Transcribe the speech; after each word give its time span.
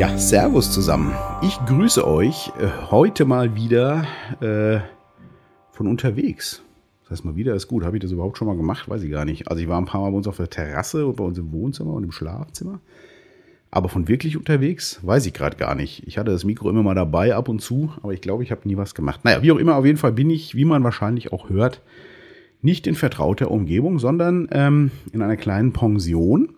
Ja, 0.00 0.16
Servus 0.16 0.72
zusammen. 0.72 1.12
Ich 1.42 1.58
grüße 1.66 2.08
euch 2.08 2.50
äh, 2.58 2.90
heute 2.90 3.26
mal 3.26 3.54
wieder 3.54 4.06
äh, 4.40 4.80
von 5.72 5.86
unterwegs. 5.86 6.62
Das 7.02 7.10
heißt 7.10 7.26
mal 7.26 7.36
wieder 7.36 7.54
ist 7.54 7.68
gut. 7.68 7.84
Habe 7.84 7.98
ich 7.98 8.02
das 8.02 8.10
überhaupt 8.10 8.38
schon 8.38 8.48
mal 8.48 8.56
gemacht? 8.56 8.88
Weiß 8.88 9.02
ich 9.02 9.10
gar 9.10 9.26
nicht. 9.26 9.48
Also 9.48 9.62
ich 9.62 9.68
war 9.68 9.78
ein 9.78 9.84
paar 9.84 10.00
Mal 10.00 10.12
bei 10.12 10.16
uns 10.16 10.26
auf 10.26 10.38
der 10.38 10.48
Terrasse 10.48 11.06
und 11.06 11.16
bei 11.16 11.24
uns 11.24 11.36
im 11.36 11.52
Wohnzimmer 11.52 11.92
und 11.92 12.04
im 12.04 12.12
Schlafzimmer. 12.12 12.80
Aber 13.70 13.90
von 13.90 14.08
wirklich 14.08 14.38
unterwegs 14.38 15.00
weiß 15.02 15.26
ich 15.26 15.34
gerade 15.34 15.58
gar 15.58 15.74
nicht. 15.74 16.02
Ich 16.06 16.16
hatte 16.16 16.30
das 16.30 16.44
Mikro 16.44 16.70
immer 16.70 16.82
mal 16.82 16.94
dabei 16.94 17.34
ab 17.34 17.50
und 17.50 17.60
zu, 17.60 17.92
aber 18.02 18.14
ich 18.14 18.22
glaube, 18.22 18.42
ich 18.42 18.52
habe 18.52 18.66
nie 18.66 18.78
was 18.78 18.94
gemacht. 18.94 19.20
Naja, 19.24 19.42
wie 19.42 19.52
auch 19.52 19.58
immer, 19.58 19.76
auf 19.76 19.84
jeden 19.84 19.98
Fall 19.98 20.12
bin 20.12 20.30
ich, 20.30 20.54
wie 20.54 20.64
man 20.64 20.82
wahrscheinlich 20.82 21.30
auch 21.30 21.50
hört, 21.50 21.82
nicht 22.62 22.86
in 22.86 22.94
vertrauter 22.94 23.50
Umgebung, 23.50 23.98
sondern 23.98 24.48
ähm, 24.50 24.92
in 25.12 25.20
einer 25.20 25.36
kleinen 25.36 25.74
Pension 25.74 26.54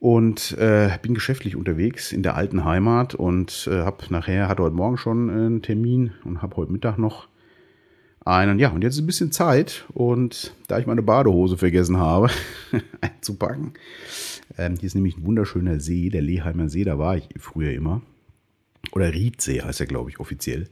und 0.00 0.56
äh, 0.58 0.96
bin 1.02 1.14
geschäftlich 1.14 1.56
unterwegs 1.56 2.12
in 2.12 2.22
der 2.22 2.36
alten 2.36 2.64
Heimat 2.64 3.14
und 3.14 3.68
äh, 3.70 3.82
habe 3.82 4.04
nachher, 4.10 4.48
hatte 4.48 4.62
heute 4.62 4.76
Morgen 4.76 4.96
schon 4.96 5.30
einen 5.30 5.62
Termin 5.62 6.12
und 6.24 6.40
habe 6.40 6.56
heute 6.56 6.72
Mittag 6.72 6.98
noch 6.98 7.28
einen. 8.24 8.58
Ja, 8.58 8.70
und 8.70 8.82
jetzt 8.82 8.94
ist 8.94 9.00
ein 9.00 9.06
bisschen 9.06 9.32
Zeit 9.32 9.86
und 9.94 10.54
da 10.68 10.78
ich 10.78 10.86
meine 10.86 11.02
Badehose 11.02 11.56
vergessen 11.56 11.96
habe 11.96 12.30
einzupacken, 13.00 13.72
ähm, 14.56 14.76
hier 14.76 14.86
ist 14.86 14.94
nämlich 14.94 15.16
ein 15.16 15.26
wunderschöner 15.26 15.80
See, 15.80 16.10
der 16.10 16.22
Leheimer 16.22 16.68
See, 16.68 16.84
da 16.84 16.98
war 16.98 17.16
ich 17.16 17.28
früher 17.38 17.72
immer. 17.72 18.02
Oder 18.92 19.12
Riedsee 19.12 19.62
heißt 19.62 19.80
er, 19.80 19.86
glaube 19.86 20.10
ich, 20.10 20.20
offiziell. 20.20 20.68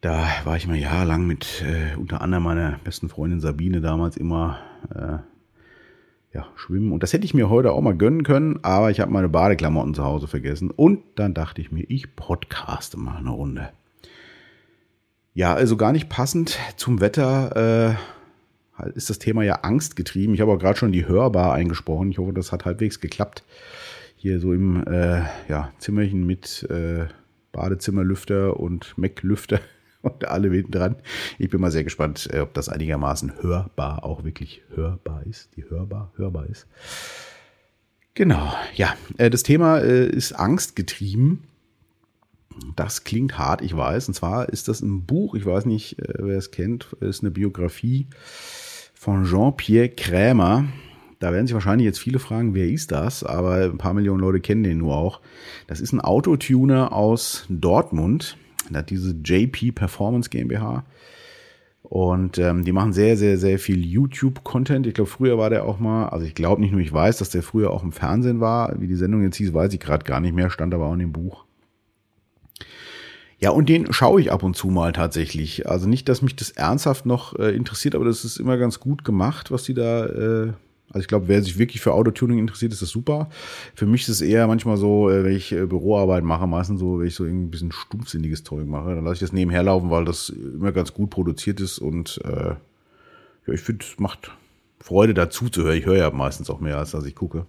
Da 0.00 0.28
war 0.44 0.56
ich 0.56 0.68
mal 0.68 0.76
jahrelang 0.76 1.26
mit 1.26 1.64
äh, 1.66 1.96
unter 1.96 2.20
anderem 2.20 2.44
meiner 2.44 2.78
besten 2.84 3.08
Freundin 3.08 3.40
Sabine 3.40 3.80
damals 3.80 4.16
immer 4.16 4.58
äh, 4.94 5.18
ja, 6.38 6.46
schwimmen. 6.54 6.92
Und 6.92 7.02
das 7.02 7.12
hätte 7.12 7.24
ich 7.24 7.34
mir 7.34 7.50
heute 7.50 7.72
auch 7.72 7.80
mal 7.80 7.96
gönnen 7.96 8.22
können, 8.22 8.60
aber 8.62 8.90
ich 8.90 9.00
habe 9.00 9.10
meine 9.10 9.28
Badeklamotten 9.28 9.94
zu 9.94 10.04
Hause 10.04 10.28
vergessen. 10.28 10.70
Und 10.70 11.00
dann 11.16 11.34
dachte 11.34 11.60
ich 11.60 11.72
mir, 11.72 11.84
ich 11.88 12.14
podcaste 12.14 12.96
mal 12.96 13.16
eine 13.16 13.30
Runde. 13.30 13.70
Ja, 15.34 15.54
also 15.54 15.76
gar 15.76 15.92
nicht 15.92 16.08
passend 16.08 16.58
zum 16.76 17.00
Wetter 17.00 17.96
äh, 18.78 18.88
ist 18.94 19.10
das 19.10 19.18
Thema 19.18 19.42
ja 19.42 19.56
Angst 19.62 19.96
getrieben. 19.96 20.34
Ich 20.34 20.40
habe 20.40 20.52
auch 20.52 20.58
gerade 20.58 20.78
schon 20.78 20.92
die 20.92 21.08
Hörbar 21.08 21.54
eingesprochen. 21.54 22.12
Ich 22.12 22.18
hoffe, 22.18 22.32
das 22.32 22.52
hat 22.52 22.64
halbwegs 22.64 23.00
geklappt. 23.00 23.42
Hier 24.16 24.38
so 24.38 24.52
im 24.52 24.86
äh, 24.86 25.22
ja, 25.48 25.72
Zimmerchen 25.78 26.24
mit 26.24 26.62
äh, 26.70 27.06
Badezimmerlüfter 27.50 28.58
und 28.58 28.96
Mac-Lüfter 28.96 29.60
und 30.02 30.26
alle 30.26 30.50
hinten 30.50 30.72
dran. 30.72 30.96
Ich 31.38 31.50
bin 31.50 31.60
mal 31.60 31.70
sehr 31.70 31.84
gespannt, 31.84 32.28
äh, 32.32 32.40
ob 32.40 32.54
das 32.54 32.68
einigermaßen 32.68 33.42
hörbar 33.42 34.04
auch 34.04 34.24
wirklich 34.24 34.62
hörbar 34.74 35.24
ist. 35.26 35.56
Die 35.56 35.64
hörbar, 35.68 36.12
hörbar 36.16 36.46
ist. 36.46 36.66
Genau, 38.14 38.52
ja. 38.74 38.94
Äh, 39.16 39.30
das 39.30 39.42
Thema 39.42 39.78
äh, 39.78 40.06
ist 40.06 40.32
angstgetrieben. 40.32 41.44
Das 42.74 43.04
klingt 43.04 43.38
hart, 43.38 43.62
ich 43.62 43.76
weiß. 43.76 44.08
Und 44.08 44.14
zwar 44.14 44.48
ist 44.48 44.66
das 44.66 44.80
ein 44.80 45.04
Buch, 45.04 45.34
ich 45.34 45.46
weiß 45.46 45.66
nicht, 45.66 45.96
wer 45.98 46.38
es 46.38 46.50
kennt, 46.50 46.92
ist 47.00 47.22
eine 47.22 47.30
Biografie 47.30 48.08
von 48.94 49.24
Jean-Pierre 49.24 49.90
Krämer. 49.90 50.64
Da 51.20 51.32
werden 51.32 51.46
sich 51.46 51.54
wahrscheinlich 51.54 51.86
jetzt 51.86 52.00
viele 52.00 52.18
fragen, 52.18 52.54
wer 52.54 52.68
ist 52.68 52.90
das? 52.90 53.22
Aber 53.22 53.56
ein 53.56 53.78
paar 53.78 53.94
Millionen 53.94 54.20
Leute 54.20 54.40
kennen 54.40 54.64
den 54.64 54.78
nur 54.78 54.96
auch. 54.96 55.20
Das 55.68 55.80
ist 55.80 55.92
ein 55.92 56.00
Autotuner 56.00 56.92
aus 56.92 57.46
Dortmund 57.48 58.36
der 58.74 58.80
hat 58.80 58.90
diese 58.90 59.14
JP 59.24 59.72
Performance 59.72 60.30
GmbH. 60.30 60.84
Und 61.82 62.36
ähm, 62.38 62.64
die 62.64 62.72
machen 62.72 62.92
sehr, 62.92 63.16
sehr, 63.16 63.38
sehr 63.38 63.58
viel 63.58 63.84
YouTube-Content. 63.84 64.86
Ich 64.86 64.94
glaube, 64.94 65.08
früher 65.08 65.38
war 65.38 65.48
der 65.48 65.64
auch 65.64 65.78
mal, 65.78 66.08
also 66.08 66.26
ich 66.26 66.34
glaube 66.34 66.60
nicht 66.60 66.72
nur, 66.72 66.80
ich 66.80 66.92
weiß, 66.92 67.16
dass 67.18 67.30
der 67.30 67.42
früher 67.42 67.70
auch 67.70 67.82
im 67.82 67.92
Fernsehen 67.92 68.40
war. 68.40 68.78
Wie 68.78 68.88
die 68.88 68.94
Sendung 68.94 69.22
jetzt 69.22 69.36
hieß, 69.36 69.54
weiß 69.54 69.72
ich 69.72 69.80
gerade 69.80 70.04
gar 70.04 70.20
nicht 70.20 70.34
mehr, 70.34 70.50
stand 70.50 70.74
aber 70.74 70.86
auch 70.86 70.92
in 70.92 70.98
dem 70.98 71.12
Buch. 71.12 71.44
Ja, 73.38 73.50
und 73.50 73.68
den 73.68 73.92
schaue 73.92 74.20
ich 74.20 74.32
ab 74.32 74.42
und 74.42 74.54
zu 74.54 74.68
mal 74.68 74.92
tatsächlich. 74.92 75.68
Also 75.68 75.88
nicht, 75.88 76.08
dass 76.08 76.22
mich 76.22 76.34
das 76.34 76.50
ernsthaft 76.50 77.06
noch 77.06 77.38
äh, 77.38 77.54
interessiert, 77.54 77.94
aber 77.94 78.04
das 78.04 78.24
ist 78.24 78.38
immer 78.38 78.58
ganz 78.58 78.80
gut 78.80 79.04
gemacht, 79.04 79.50
was 79.52 79.62
die 79.62 79.74
da 79.74 80.06
äh, 80.06 80.52
also 80.90 81.00
ich 81.00 81.08
glaube, 81.08 81.28
wer 81.28 81.42
sich 81.42 81.58
wirklich 81.58 81.82
für 81.82 81.92
Autotuning 81.92 82.38
interessiert, 82.38 82.72
ist 82.72 82.80
das 82.80 82.88
super. 82.88 83.28
Für 83.74 83.86
mich 83.86 84.02
ist 84.02 84.08
es 84.08 84.20
eher 84.22 84.46
manchmal 84.46 84.78
so, 84.78 85.10
äh, 85.10 85.22
wenn 85.22 85.36
ich 85.36 85.52
äh, 85.52 85.66
Büroarbeit 85.66 86.24
mache, 86.24 86.46
meistens 86.46 86.80
so, 86.80 86.98
wenn 86.98 87.06
ich 87.06 87.14
so 87.14 87.24
ein 87.24 87.50
bisschen 87.50 87.72
stumpfsinniges 87.72 88.44
Zeug 88.44 88.66
mache, 88.66 88.94
dann 88.94 89.04
lasse 89.04 89.14
ich 89.14 89.20
das 89.20 89.32
nebenher 89.32 89.62
laufen, 89.62 89.90
weil 89.90 90.04
das 90.04 90.30
immer 90.30 90.72
ganz 90.72 90.94
gut 90.94 91.10
produziert 91.10 91.60
ist 91.60 91.78
und 91.78 92.20
äh, 92.24 92.54
ja, 93.46 93.54
ich 93.54 93.60
finde, 93.60 93.84
es 93.84 93.98
macht 93.98 94.30
Freude 94.80 95.12
dazu 95.12 95.48
zu 95.48 95.64
hören. 95.64 95.76
Ich 95.76 95.86
höre 95.86 95.96
ja 95.96 96.10
meistens 96.10 96.48
auch 96.48 96.60
mehr, 96.60 96.78
als 96.78 96.92
dass 96.92 97.04
ich 97.04 97.14
gucke. 97.14 97.46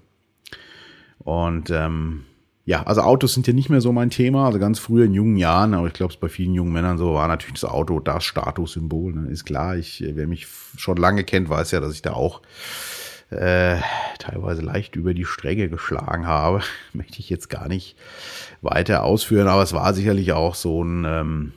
Und 1.20 1.70
ähm, 1.70 2.24
ja, 2.66 2.84
also 2.84 3.02
Autos 3.02 3.34
sind 3.34 3.48
ja 3.48 3.54
nicht 3.54 3.70
mehr 3.70 3.82
so 3.82 3.92
mein 3.92 4.10
Thema. 4.10 4.46
Also 4.46 4.60
ganz 4.60 4.80
früher 4.80 5.06
in 5.06 5.14
jungen 5.14 5.38
Jahren, 5.38 5.74
aber 5.74 5.88
ich 5.88 5.94
glaube, 5.94 6.14
es 6.14 6.20
bei 6.20 6.30
vielen 6.30 6.54
jungen 6.54 6.72
Männern 6.72 6.98
so 6.98 7.14
war 7.14 7.28
natürlich 7.28 7.60
das 7.60 7.70
Auto 7.70 8.00
das 8.00 8.24
Statussymbol. 8.24 9.14
Ne? 9.14 9.30
Ist 9.30 9.46
klar, 9.46 9.76
ich, 9.76 10.04
wer 10.06 10.28
mich 10.28 10.48
schon 10.78 10.98
lange 10.98 11.24
kennt, 11.24 11.50
weiß 11.50 11.72
ja, 11.72 11.80
dass 11.80 11.94
ich 11.94 12.02
da 12.02 12.14
auch 12.14 12.42
äh, 13.32 13.78
teilweise 14.18 14.62
leicht 14.62 14.96
über 14.96 15.14
die 15.14 15.26
Strecke 15.26 15.70
geschlagen 15.70 16.28
habe. 16.28 16.62
Möchte 16.94 17.20
ich 17.20 17.30
jetzt 17.30 17.50
gar 17.50 17.68
nicht 17.68 17.96
weiter 18.62 19.04
ausführen, 19.04 19.48
aber 19.48 19.64
es 19.64 19.74
war 19.74 19.94
sicherlich 19.94 20.34
auch 20.34 20.56
so 20.56 20.84
ein, 20.84 21.06
ähm, 21.06 21.54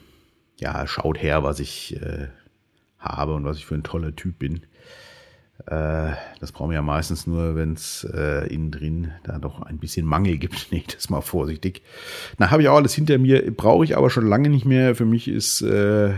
ja, 0.59 0.85
schaut 0.87 1.21
her, 1.21 1.43
was 1.43 1.59
ich 1.59 1.95
äh, 2.01 2.27
habe 2.99 3.33
und 3.33 3.45
was 3.45 3.57
ich 3.57 3.65
für 3.65 3.75
ein 3.75 3.83
toller 3.83 4.15
Typ 4.15 4.39
bin. 4.39 4.65
Äh, 5.67 6.13
das 6.39 6.51
brauchen 6.51 6.71
wir 6.71 6.75
ja 6.75 6.81
meistens 6.81 7.27
nur, 7.27 7.55
wenn 7.55 7.73
es 7.73 8.05
äh, 8.13 8.47
innen 8.53 8.71
drin 8.71 9.11
da 9.23 9.37
doch 9.39 9.61
ein 9.61 9.77
bisschen 9.77 10.05
Mangel 10.05 10.37
gibt. 10.37 10.67
Nee, 10.71 10.83
das 10.91 11.09
mal 11.09 11.21
vorsichtig. 11.21 11.83
Na, 12.37 12.49
habe 12.49 12.63
ich 12.63 12.69
auch 12.69 12.77
alles 12.77 12.93
hinter 12.93 13.17
mir, 13.17 13.51
brauche 13.51 13.83
ich 13.85 13.95
aber 13.95 14.09
schon 14.09 14.25
lange 14.25 14.49
nicht 14.49 14.65
mehr. 14.65 14.95
Für 14.95 15.05
mich 15.05 15.27
ist, 15.27 15.61
äh, 15.61 16.13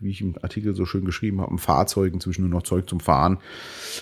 wie 0.00 0.10
ich 0.10 0.20
im 0.20 0.34
Artikel 0.42 0.74
so 0.74 0.86
schön 0.86 1.04
geschrieben 1.04 1.40
habe, 1.40 1.54
ein 1.54 1.58
Fahrzeug 1.58 2.12
inzwischen 2.12 2.42
nur 2.42 2.50
noch 2.50 2.62
Zeug 2.62 2.88
zum 2.88 3.00
Fahren. 3.00 3.38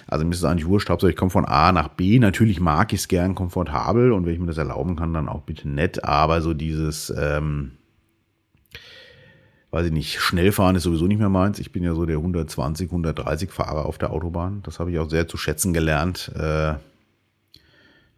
Also 0.07 0.25
mir 0.25 0.33
ist 0.33 0.39
es 0.39 0.45
eigentlich 0.45 0.67
wurscht, 0.67 0.89
Hauptsache 0.89 1.11
ich 1.11 1.17
komme 1.17 1.31
von 1.31 1.45
A 1.45 1.73
nach 1.73 1.89
B. 1.89 2.19
Natürlich 2.19 2.61
mag 2.61 2.93
ich 2.93 3.01
es 3.01 3.09
gern 3.09 3.35
komfortabel 3.35 4.13
und 4.13 4.27
wenn 4.27 4.35
ich 4.35 4.41
mir 4.41 4.47
das 4.47 4.59
erlauben 4.59 4.97
kann, 4.97 5.15
dann 5.15 5.29
auch 5.29 5.43
bitte 5.43 5.69
nett. 5.69 6.05
Aber 6.05 6.41
so 6.41 6.55
dieses... 6.55 7.13
Ähm, 7.17 7.73
weiß 9.73 9.87
ich 9.87 9.93
nicht, 9.93 10.21
schnell 10.21 10.53
fahren 10.53 10.77
ist 10.77 10.83
sowieso 10.83 11.07
nicht 11.07 11.19
mehr 11.19 11.31
meins. 11.31 11.59
Ich 11.59 11.73
bin 11.73 11.83
ja 11.83 11.95
so 11.95 12.05
der 12.05 12.19
120, 12.19 12.91
130 12.91 13.51
Fahrer 13.51 13.87
auf 13.87 13.97
der 13.97 14.13
Autobahn. 14.13 14.61
Das 14.65 14.79
habe 14.79 14.91
ich 14.91 14.99
auch 14.99 15.09
sehr 15.09 15.29
zu 15.29 15.39
schätzen 15.39 15.73
gelernt. 15.73 16.31
Äh, 16.37 16.75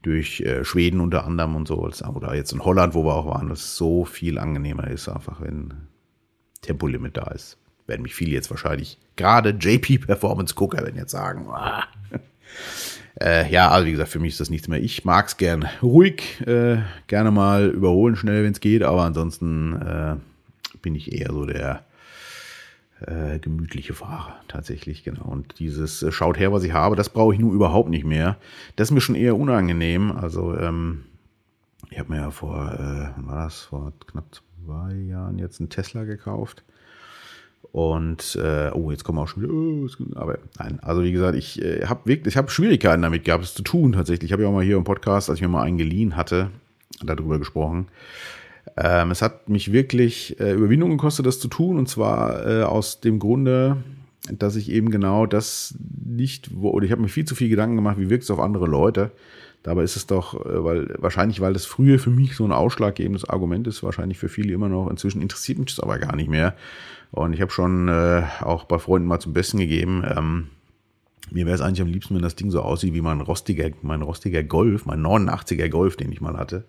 durch 0.05 0.41
äh, 0.43 0.65
Schweden 0.65 1.01
unter 1.01 1.25
anderem 1.25 1.57
und 1.57 1.67
so. 1.67 1.79
Oder 1.79 2.35
jetzt 2.35 2.53
in 2.53 2.65
Holland, 2.65 2.95
wo 2.95 3.05
wir 3.05 3.15
auch 3.15 3.27
waren, 3.27 3.49
dass 3.49 3.77
so 3.77 4.05
viel 4.05 4.39
angenehmer 4.39 4.89
ist, 4.89 5.09
einfach 5.09 5.41
wenn 5.41 5.75
Tempolimit 6.61 7.17
da 7.17 7.31
ist. 7.31 7.57
Werden 7.87 8.03
mich 8.03 8.15
viele 8.15 8.33
jetzt 8.33 8.51
wahrscheinlich, 8.51 8.99
gerade 9.17 9.51
JP 9.51 10.07
Performance 10.07 10.55
Gucker, 10.55 10.79
werden 10.79 10.97
jetzt 10.97 11.11
sagen, 11.11 11.47
äh, 13.21 13.51
ja, 13.51 13.71
also 13.71 13.87
wie 13.87 13.93
gesagt, 13.93 14.11
für 14.11 14.19
mich 14.19 14.33
ist 14.33 14.41
das 14.41 14.51
nichts 14.51 14.69
mehr. 14.69 14.83
Ich 14.83 15.05
mag 15.05 15.27
es 15.27 15.37
gern 15.37 15.69
ruhig, 15.83 16.41
äh, 16.47 16.79
gerne 17.07 17.31
mal 17.31 17.69
überholen 17.69 18.17
schnell, 18.17 18.45
wenn 18.45 18.53
es 18.53 18.61
geht, 18.61 18.83
aber 18.83 19.03
ansonsten 19.03 19.75
äh, 19.81 20.17
bin 20.81 20.95
ich 20.95 21.13
eher 21.13 21.33
so 21.33 21.45
der 21.45 21.85
äh, 23.07 23.39
gemütliche 23.39 23.95
Fahrer 23.95 24.37
tatsächlich, 24.49 25.05
genau. 25.05 25.25
Und 25.25 25.59
dieses 25.59 26.03
äh, 26.03 26.13
schaut 26.13 26.39
her, 26.39 26.53
was 26.53 26.65
ich 26.65 26.73
habe, 26.73 26.97
das 26.97 27.11
brauche 27.11 27.35
ich 27.35 27.41
nun 27.41 27.55
überhaupt 27.55 27.91
nicht 27.91 28.05
mehr. 28.05 28.37
Das 28.77 28.89
ist 28.89 28.93
mir 28.93 29.01
schon 29.01 29.15
eher 29.15 29.37
unangenehm. 29.37 30.13
Also 30.13 30.57
ähm, 30.57 31.05
ich 31.91 31.99
habe 31.99 32.13
mir 32.13 32.21
ja 32.21 32.31
vor, 32.31 32.73
äh, 32.73 33.27
war 33.27 33.45
das, 33.45 33.63
vor 33.63 33.93
knapp 34.07 34.25
zwei 34.33 34.95
Jahren 34.95 35.39
jetzt 35.39 35.61
einen 35.61 35.71
Tesla 35.71 36.05
gekauft. 36.05 36.65
Und 37.73 38.37
äh, 38.41 38.71
oh, 38.73 38.91
jetzt 38.91 39.05
kommen 39.05 39.19
auch 39.19 39.29
schon 39.29 39.43
wieder. 39.43 39.53
Oh, 39.53 39.89
aber 40.15 40.39
nein, 40.59 40.79
also 40.83 41.03
wie 41.03 41.13
gesagt, 41.13 41.37
ich 41.37 41.61
äh, 41.63 41.87
habe 41.87 42.01
wirklich, 42.05 42.35
ich 42.35 42.37
habe 42.37 42.51
Schwierigkeiten 42.51 43.03
damit 43.03 43.25
gehabt, 43.25 43.45
es 43.45 43.55
zu 43.55 43.63
tun 43.63 43.93
tatsächlich. 43.93 44.29
Ich 44.29 44.33
habe 44.33 44.43
ja 44.43 44.49
auch 44.49 44.53
mal 44.53 44.65
hier 44.65 44.77
im 44.77 44.85
Podcast, 44.85 45.29
als 45.29 45.39
ich 45.39 45.43
mir 45.43 45.49
mal 45.49 45.63
einen 45.63 45.79
geliehen 45.79 46.17
hatte, 46.17 46.51
darüber 47.03 47.39
gesprochen. 47.39 47.89
Ähm, 48.77 49.11
es 49.11 49.23
hat 49.23 49.49
mich 49.49 49.73
wirklich 49.73 50.39
äh, 50.41 50.53
Überwindung 50.53 50.91
gekostet, 50.91 51.27
das 51.27 51.41
zu 51.41 51.49
tun. 51.49 51.79
Und 51.79 51.89
zwar 51.89 52.47
äh, 52.47 52.63
aus 52.63 53.01
dem 53.01 53.19
Grunde, 53.19 53.79
dass 54.31 54.57
ich 54.57 54.71
eben 54.71 54.91
genau 54.91 55.27
das 55.27 55.75
nicht, 56.05 56.51
wo, 56.55 56.71
oder 56.71 56.87
ich 56.87 56.93
habe 56.93 57.03
mir 57.03 57.09
viel 57.09 57.25
zu 57.25 57.35
viel 57.35 57.49
Gedanken 57.49 57.77
gemacht, 57.77 57.99
wie 57.99 58.11
wirkt 58.11 58.25
es 58.25 58.31
auf 58.31 58.41
andere 58.41 58.67
Leute. 58.67 59.11
Dabei 59.63 59.83
ist 59.83 59.97
es 59.97 60.07
doch, 60.07 60.35
äh, 60.45 60.65
weil 60.65 60.95
wahrscheinlich, 60.99 61.41
weil 61.41 61.53
das 61.53 61.67
früher 61.67 61.99
für 61.99 62.11
mich 62.11 62.37
so 62.37 62.45
ein 62.45 62.53
ausschlaggebendes 62.53 63.29
Argument 63.29 63.67
ist, 63.67 63.83
wahrscheinlich 63.83 64.19
für 64.19 64.29
viele 64.29 64.53
immer 64.53 64.69
noch. 64.69 64.89
Inzwischen 64.89 65.23
interessiert 65.23 65.59
mich 65.59 65.75
das 65.75 65.81
aber 65.81 65.99
gar 65.99 66.17
nicht 66.17 66.29
mehr. 66.29 66.55
Und 67.15 67.33
ich 67.33 67.41
habe 67.41 67.53
schon 67.53 67.89
äh, 67.89 68.25
auch 68.41 68.65
bei 68.65 68.79
Freunden 68.79 69.07
mal 69.07 69.21
zum 69.21 69.33
Besten 69.33 69.59
gegeben. 69.59 70.05
Ähm, 70.05 70.49
mir 71.31 71.47
wäre 71.47 71.55
es 71.55 71.61
eigentlich 71.61 71.81
am 71.81 71.89
liebsten, 71.89 72.15
wenn 72.15 72.23
das 72.23 72.37
Ding 72.37 72.51
so 72.51 72.61
aussieht 72.61 72.93
wie 72.93 73.01
mein 73.01 73.21
rostiger, 73.21 73.71
mein 73.83 74.03
rostiger 74.03 74.43
Golf, 74.43 74.85
mein 74.85 75.01
89er 75.01 75.69
Golf, 75.69 75.97
den 75.97 76.13
ich 76.13 76.21
mal 76.21 76.37
hatte 76.37 76.65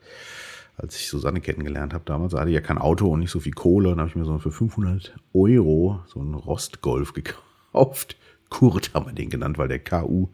als 0.78 0.98
ich 0.98 1.08
Susanne 1.08 1.42
kennengelernt 1.42 1.94
habe 1.94 2.04
damals, 2.06 2.34
hatte 2.34 2.50
ich 2.50 2.56
ja 2.56 2.62
kein 2.62 2.78
Auto 2.78 3.08
und 3.08 3.20
nicht 3.20 3.32
so 3.32 3.40
viel 3.40 3.54
Kohle. 3.54 3.90
Dann 3.90 4.00
habe 4.00 4.10
ich 4.10 4.16
mir 4.16 4.26
so 4.26 4.38
für 4.40 4.52
500 4.52 5.16
Euro 5.34 6.02
so 6.08 6.20
einen 6.20 6.34
Rostgolf 6.34 7.14
gekauft. 7.14 8.18
Kurt 8.50 8.94
haben 8.94 9.08
wir 9.08 9.14
den 9.14 9.30
genannt, 9.30 9.58
weil 9.58 9.68
der 9.68 9.80
KU 9.80 10.28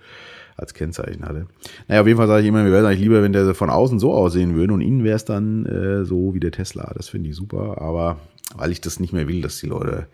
als 0.58 0.74
Kennzeichen 0.74 1.25
hatte. 1.25 1.48
Naja, 1.88 2.02
auf 2.02 2.08
jeden 2.08 2.18
Fall 2.18 2.28
sage 2.28 2.42
ich 2.42 2.48
immer, 2.48 2.63
mir 2.63 2.72
wäre 2.72 2.81
es 2.81 2.88
eigentlich 2.88 3.02
lieber, 3.02 3.24
wenn 3.24 3.34
der 3.34 3.56
von 3.56 3.69
außen 3.69 4.00
so 4.00 4.13
aussehen 4.13 4.56
würde 4.56 4.74
und 4.74 4.81
innen 4.81 5.04
wäre 5.04 5.16
es 5.16 5.25
dann 5.25 5.66
äh, 5.66 6.06
so 6.06 6.34
wie 6.34 6.40
der 6.40 6.52
Tesla. 6.52 6.92
Das 6.96 7.10
finde 7.10 7.30
ich 7.30 7.36
super, 7.36 7.81
aber 7.81 8.19
weil 8.56 8.71
ich 8.71 8.81
das 8.81 9.00
nicht 9.00 9.13
mehr 9.13 9.27
will, 9.27 9.42
dass 9.42 9.59
die 9.59 9.68
Leute 9.68 10.07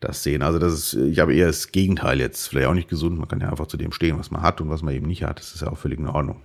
das 0.00 0.22
sehen. 0.22 0.42
Also 0.42 0.58
das 0.58 0.72
ist, 0.72 0.94
ich 0.94 1.18
habe 1.18 1.34
eher 1.34 1.46
das 1.46 1.72
Gegenteil 1.72 2.20
jetzt. 2.20 2.48
Vielleicht 2.48 2.68
auch 2.68 2.74
nicht 2.74 2.88
gesund. 2.88 3.18
Man 3.18 3.28
kann 3.28 3.40
ja 3.40 3.48
einfach 3.48 3.66
zu 3.66 3.76
dem 3.76 3.92
stehen, 3.92 4.18
was 4.18 4.30
man 4.30 4.42
hat 4.42 4.60
und 4.60 4.70
was 4.70 4.82
man 4.82 4.94
eben 4.94 5.06
nicht 5.06 5.24
hat. 5.24 5.38
Das 5.38 5.54
ist 5.54 5.62
ja 5.62 5.68
auch 5.68 5.78
völlig 5.78 5.98
in 5.98 6.06
Ordnung. 6.06 6.36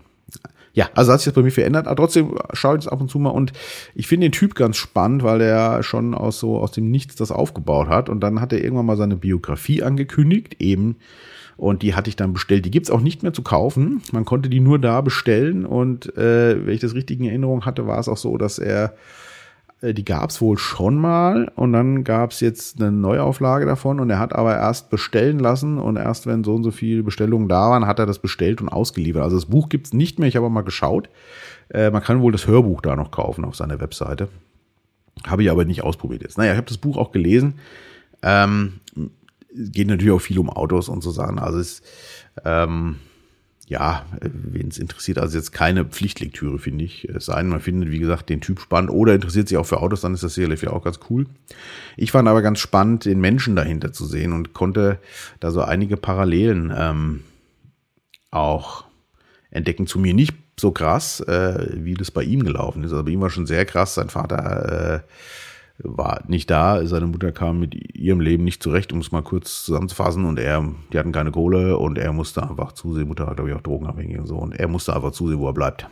Ja, 0.73 0.89
also 0.94 1.11
hat 1.11 1.19
sich 1.19 1.25
das 1.25 1.33
bei 1.33 1.41
mir 1.41 1.51
verändert, 1.51 1.88
aber 1.88 1.95
trotzdem 1.95 2.38
schaue 2.53 2.77
ich 2.77 2.83
das 2.83 2.91
ab 2.91 3.01
und 3.01 3.09
zu 3.09 3.17
mal 3.17 3.31
und 3.31 3.51
ich 3.95 4.07
finde 4.07 4.27
den 4.27 4.31
Typ 4.31 4.53
ganz 4.53 4.77
spannend, 4.77 5.23
weil 5.23 5.41
er 5.41 5.81
schon 5.81 6.13
aus 6.13 6.39
so 6.39 6.59
aus 6.59 6.71
dem 6.71 6.91
Nichts 6.91 7.15
das 7.15 7.31
aufgebaut 7.31 7.88
hat 7.88 8.07
und 8.07 8.19
dann 8.21 8.39
hat 8.39 8.53
er 8.53 8.63
irgendwann 8.63 8.85
mal 8.85 8.95
seine 8.95 9.15
Biografie 9.15 9.81
angekündigt, 9.81 10.57
eben 10.59 10.97
und 11.57 11.81
die 11.81 11.95
hatte 11.95 12.09
ich 12.09 12.15
dann 12.15 12.33
bestellt. 12.33 12.65
Die 12.65 12.71
gibt's 12.71 12.91
auch 12.91 13.01
nicht 13.01 13.23
mehr 13.23 13.33
zu 13.33 13.41
kaufen. 13.41 14.01
Man 14.11 14.23
konnte 14.23 14.47
die 14.47 14.61
nur 14.61 14.79
da 14.79 15.01
bestellen 15.01 15.65
und 15.65 16.15
äh, 16.15 16.65
wenn 16.65 16.73
ich 16.73 16.79
das 16.79 16.94
richtig 16.94 17.19
in 17.19 17.25
Erinnerung 17.25 17.65
hatte, 17.65 17.88
war 17.88 18.00
es 18.00 18.07
auch 18.07 18.17
so, 18.17 18.38
dass 18.38 18.59
er 18.59 18.94
die 19.81 20.03
gab 20.03 20.29
es 20.29 20.41
wohl 20.41 20.57
schon 20.57 20.97
mal 20.97 21.51
und 21.55 21.71
dann 21.71 22.03
gab 22.03 22.31
es 22.31 22.41
jetzt 22.41 22.81
eine 22.81 22.91
Neuauflage 22.91 23.65
davon 23.65 23.99
und 23.99 24.09
er 24.09 24.19
hat 24.19 24.33
aber 24.33 24.55
erst 24.55 24.89
bestellen 24.89 25.39
lassen 25.39 25.77
und 25.77 25.95
erst 25.95 26.27
wenn 26.27 26.43
so 26.43 26.55
und 26.55 26.63
so 26.63 26.71
viele 26.71 27.03
Bestellungen 27.03 27.47
da 27.47 27.69
waren, 27.69 27.87
hat 27.87 27.99
er 27.99 28.05
das 28.05 28.19
bestellt 28.19 28.61
und 28.61 28.67
ausgeliefert. 28.67 29.23
Also 29.23 29.37
das 29.37 29.45
Buch 29.45 29.69
gibt 29.69 29.87
es 29.87 29.93
nicht 29.93 30.19
mehr, 30.19 30.27
ich 30.27 30.35
habe 30.35 30.49
mal 30.49 30.63
geschaut. 30.63 31.09
Äh, 31.69 31.91
man 31.91 32.03
kann 32.03 32.21
wohl 32.21 32.33
das 32.33 32.45
Hörbuch 32.45 32.81
da 32.81 32.95
noch 32.97 33.11
kaufen 33.11 33.45
auf 33.45 33.55
seiner 33.55 33.79
Webseite. 33.79 34.27
Habe 35.25 35.43
ich 35.43 35.51
aber 35.51 35.63
nicht 35.63 35.83
ausprobiert 35.83 36.23
jetzt. 36.23 36.37
Naja, 36.37 36.51
ich 36.51 36.57
habe 36.57 36.67
das 36.67 36.77
Buch 36.77 36.97
auch 36.97 37.11
gelesen. 37.11 37.55
Ähm, 38.21 38.81
geht 39.53 39.87
natürlich 39.87 40.13
auch 40.13 40.19
viel 40.19 40.39
um 40.39 40.49
Autos 40.49 40.89
und 40.89 41.01
so 41.01 41.11
Sachen. 41.11 41.39
Also 41.39 41.59
es 41.59 41.81
ähm, 42.43 42.97
ja, 43.69 44.04
wen 44.19 44.68
es 44.68 44.80
interessiert, 44.80 45.19
also 45.19 45.38
jetzt 45.38 45.51
keine 45.51 45.86
Pflichtlektüre, 45.86 46.57
finde 46.57 46.83
ich. 46.83 47.07
Es 47.07 47.27
sei 47.27 47.38
denn, 47.38 47.50
man 47.50 47.62
findet, 47.62 47.92
wie 47.92 48.00
gesagt, 48.00 48.27
den 48.30 48.42
Typ 48.42 48.60
spannend 48.60 48.89
oder 48.89 49.13
interessiert 49.13 49.48
sich 49.48 49.60
auch 49.60 49.66
für 49.66 49.80
Autos, 49.80 50.01
dann 50.01 50.16
ist 50.16 50.24
das 50.24 50.33
sicherlich 50.33 50.68
auch 50.68 50.83
ganz 50.83 51.00
cool. 51.10 51.27
Ich 51.95 52.12
fand 52.12 52.27
aber 52.27 52.42
ganz 52.42 52.60
spannend, 52.60 53.06
den 53.06 53.21
Menschen 53.21 53.56
dahinter 53.56 53.94
zu 53.94 54.07
sehen 54.07 54.33
und 54.33 54.54
konnte 54.54 54.98
da 55.39 55.51
so 55.51 55.62
einige 55.62 55.98
Parallelen 55.98 56.74
ähm, 56.75 57.24
auch 58.31 58.86
entdecken. 59.51 59.86
Zu 59.86 60.00
mir 60.00 60.16
nicht 60.16 60.33
so 60.60 60.71
krass, 60.71 61.19
äh, 61.21 61.68
wie 61.75 61.94
das 61.94 62.10
bei 62.10 62.24
ihm 62.24 62.44
gelaufen 62.44 62.83
ist. 62.83 62.92
Also 62.92 63.04
bei 63.04 63.12
ihm 63.12 63.21
war 63.21 63.30
schon 63.30 63.45
sehr 63.45 63.66
krass. 63.66 63.94
Sein 63.94 64.10
Vater 64.10 64.95
äh, 64.95 65.00
war 65.83 66.23
nicht 66.27 66.49
da. 66.49 66.85
Seine 66.85 67.07
Mutter 67.07 67.31
kam 67.31 67.59
mit 67.59 67.95
ihrem 67.95 68.19
Leben 68.19 68.43
nicht 68.43 68.61
zurecht, 68.61 68.91
um 68.91 68.99
es 68.99 69.11
mal 69.11 69.23
kurz 69.23 69.63
zusammenzufassen. 69.63 70.25
Und 70.25 70.39
er, 70.39 70.65
die 70.91 70.99
hatten 70.99 71.11
keine 71.11 71.31
Kohle 71.31 71.77
und 71.77 71.97
er 71.97 72.13
musste 72.13 72.43
einfach 72.43 72.73
zusehen. 72.73 73.07
Mutter 73.07 73.27
war, 73.27 73.35
glaube 73.35 73.49
ich, 73.49 73.55
auch 73.55 73.61
drogenabhängig 73.61 74.19
und 74.19 74.27
so. 74.27 74.35
Und 74.35 74.55
er 74.55 74.67
musste 74.67 74.95
einfach 74.95 75.11
zusehen, 75.11 75.39
wo 75.39 75.47
er 75.47 75.53
bleibt. 75.53 75.87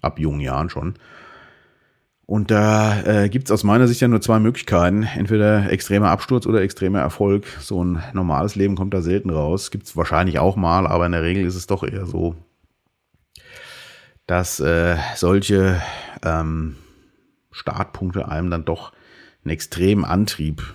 Ab 0.00 0.18
jungen 0.18 0.40
Jahren 0.40 0.68
schon. 0.68 0.94
Und 2.26 2.50
da 2.50 3.02
äh, 3.02 3.28
gibt 3.28 3.48
es 3.48 3.50
aus 3.50 3.64
meiner 3.64 3.86
Sicht 3.88 4.00
ja 4.00 4.08
nur 4.08 4.20
zwei 4.20 4.38
Möglichkeiten. 4.38 5.02
Entweder 5.02 5.70
extremer 5.70 6.10
Absturz 6.10 6.46
oder 6.46 6.62
extremer 6.62 7.00
Erfolg. 7.00 7.46
So 7.60 7.82
ein 7.84 8.02
normales 8.12 8.54
Leben 8.54 8.76
kommt 8.76 8.94
da 8.94 9.02
selten 9.02 9.30
raus. 9.30 9.70
Gibt 9.70 9.86
es 9.86 9.96
wahrscheinlich 9.96 10.38
auch 10.38 10.56
mal, 10.56 10.86
aber 10.86 11.06
in 11.06 11.12
der 11.12 11.22
Regel 11.22 11.44
ist 11.44 11.56
es 11.56 11.66
doch 11.66 11.82
eher 11.82 12.06
so, 12.06 12.36
dass 14.26 14.60
äh, 14.60 14.96
solche 15.16 15.82
ähm, 16.24 16.76
Startpunkte 17.50 18.28
einem 18.28 18.50
dann 18.50 18.64
doch 18.64 18.92
einen 19.44 19.52
extremen 19.52 20.04
Antrieb 20.04 20.74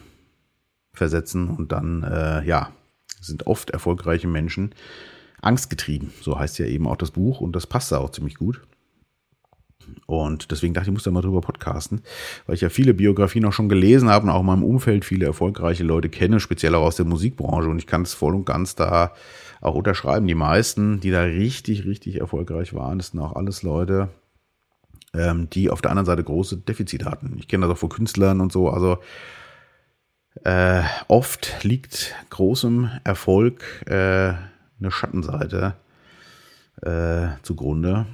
versetzen 0.94 1.50
und 1.50 1.72
dann, 1.72 2.04
äh, 2.04 2.44
ja, 2.46 2.72
sind 3.22 3.48
oft 3.48 3.69
erfolgreiche 3.69 4.28
Menschen 4.28 4.74
angstgetrieben. 5.42 6.12
So 6.22 6.40
heißt 6.40 6.60
ja 6.60 6.66
eben 6.66 6.88
auch 6.88 6.98
das 6.98 7.12
Buch 7.12 7.42
und 7.42 7.56
das 7.56 7.68
passt 7.68 7.92
da 7.92 8.00
auch 8.00 8.12
ziemlich 8.12 8.36
gut. 8.36 8.62
Und 10.06 10.52
deswegen 10.52 10.74
dachte 10.74 10.86
ich, 10.86 10.88
ich 10.90 10.94
muss 10.94 11.04
da 11.04 11.12
mal 11.12 11.22
drüber 11.22 11.42
podcasten, 11.42 12.02
weil 12.46 12.56
ich 12.56 12.62
ja 12.62 12.69
viele 12.69 12.94
Biografien 12.94 13.46
auch 13.46 13.54
schon 13.54 13.69
gelesen 13.69 14.10
habe 14.10 14.25
und 14.25 14.31
auch 14.31 14.42
in 14.42 14.46
meinem 14.46 14.64
Umfeld 14.64 15.06
viele 15.06 15.25
erfolgreiche 15.25 15.84
Leute 15.84 16.10
kenne, 16.10 16.40
speziell 16.40 16.75
auch 16.75 16.84
aus 16.84 16.98
der 16.98 17.06
Musikbranche. 17.06 17.70
Und 17.70 17.78
ich 17.78 17.88
kann 17.88 18.02
es 18.02 18.13
voll 18.13 18.36
und 18.36 18.46
ganz 18.46 18.75
da 18.75 19.13
auch 19.62 19.75
unterschreiben. 19.75 20.28
Die 20.28 20.36
meisten, 20.36 21.00
die 21.00 21.12
da 21.12 21.22
richtig, 21.22 21.86
richtig 21.86 22.20
erfolgreich 22.20 22.74
waren, 22.74 22.98
das 22.98 23.10
sind 23.10 23.20
auch 23.20 23.36
alles 23.36 23.63
Leute, 23.63 24.10
ähm, 25.18 25.50
die 25.50 25.69
auf 25.69 25.81
der 25.81 25.92
anderen 25.92 26.06
Seite 26.06 26.24
große 26.24 26.58
Defizite 26.58 27.06
hatten. 27.06 27.36
Ich 27.40 27.48
kenne 27.48 27.66
das 27.66 27.75
auch 27.75 27.80
von 27.80 27.90
Künstlern 27.90 28.42
und 28.42 28.52
so. 28.52 28.69
Also 28.69 28.98
äh, 30.44 30.84
oft 31.08 31.64
liegt 31.64 32.16
großem 32.30 32.90
Erfolg 33.04 33.64
äh, 33.88 34.34
eine 34.80 34.92
Schattenseite 34.92 35.75
äh, 36.81 37.28
zugrunde, 37.42 38.06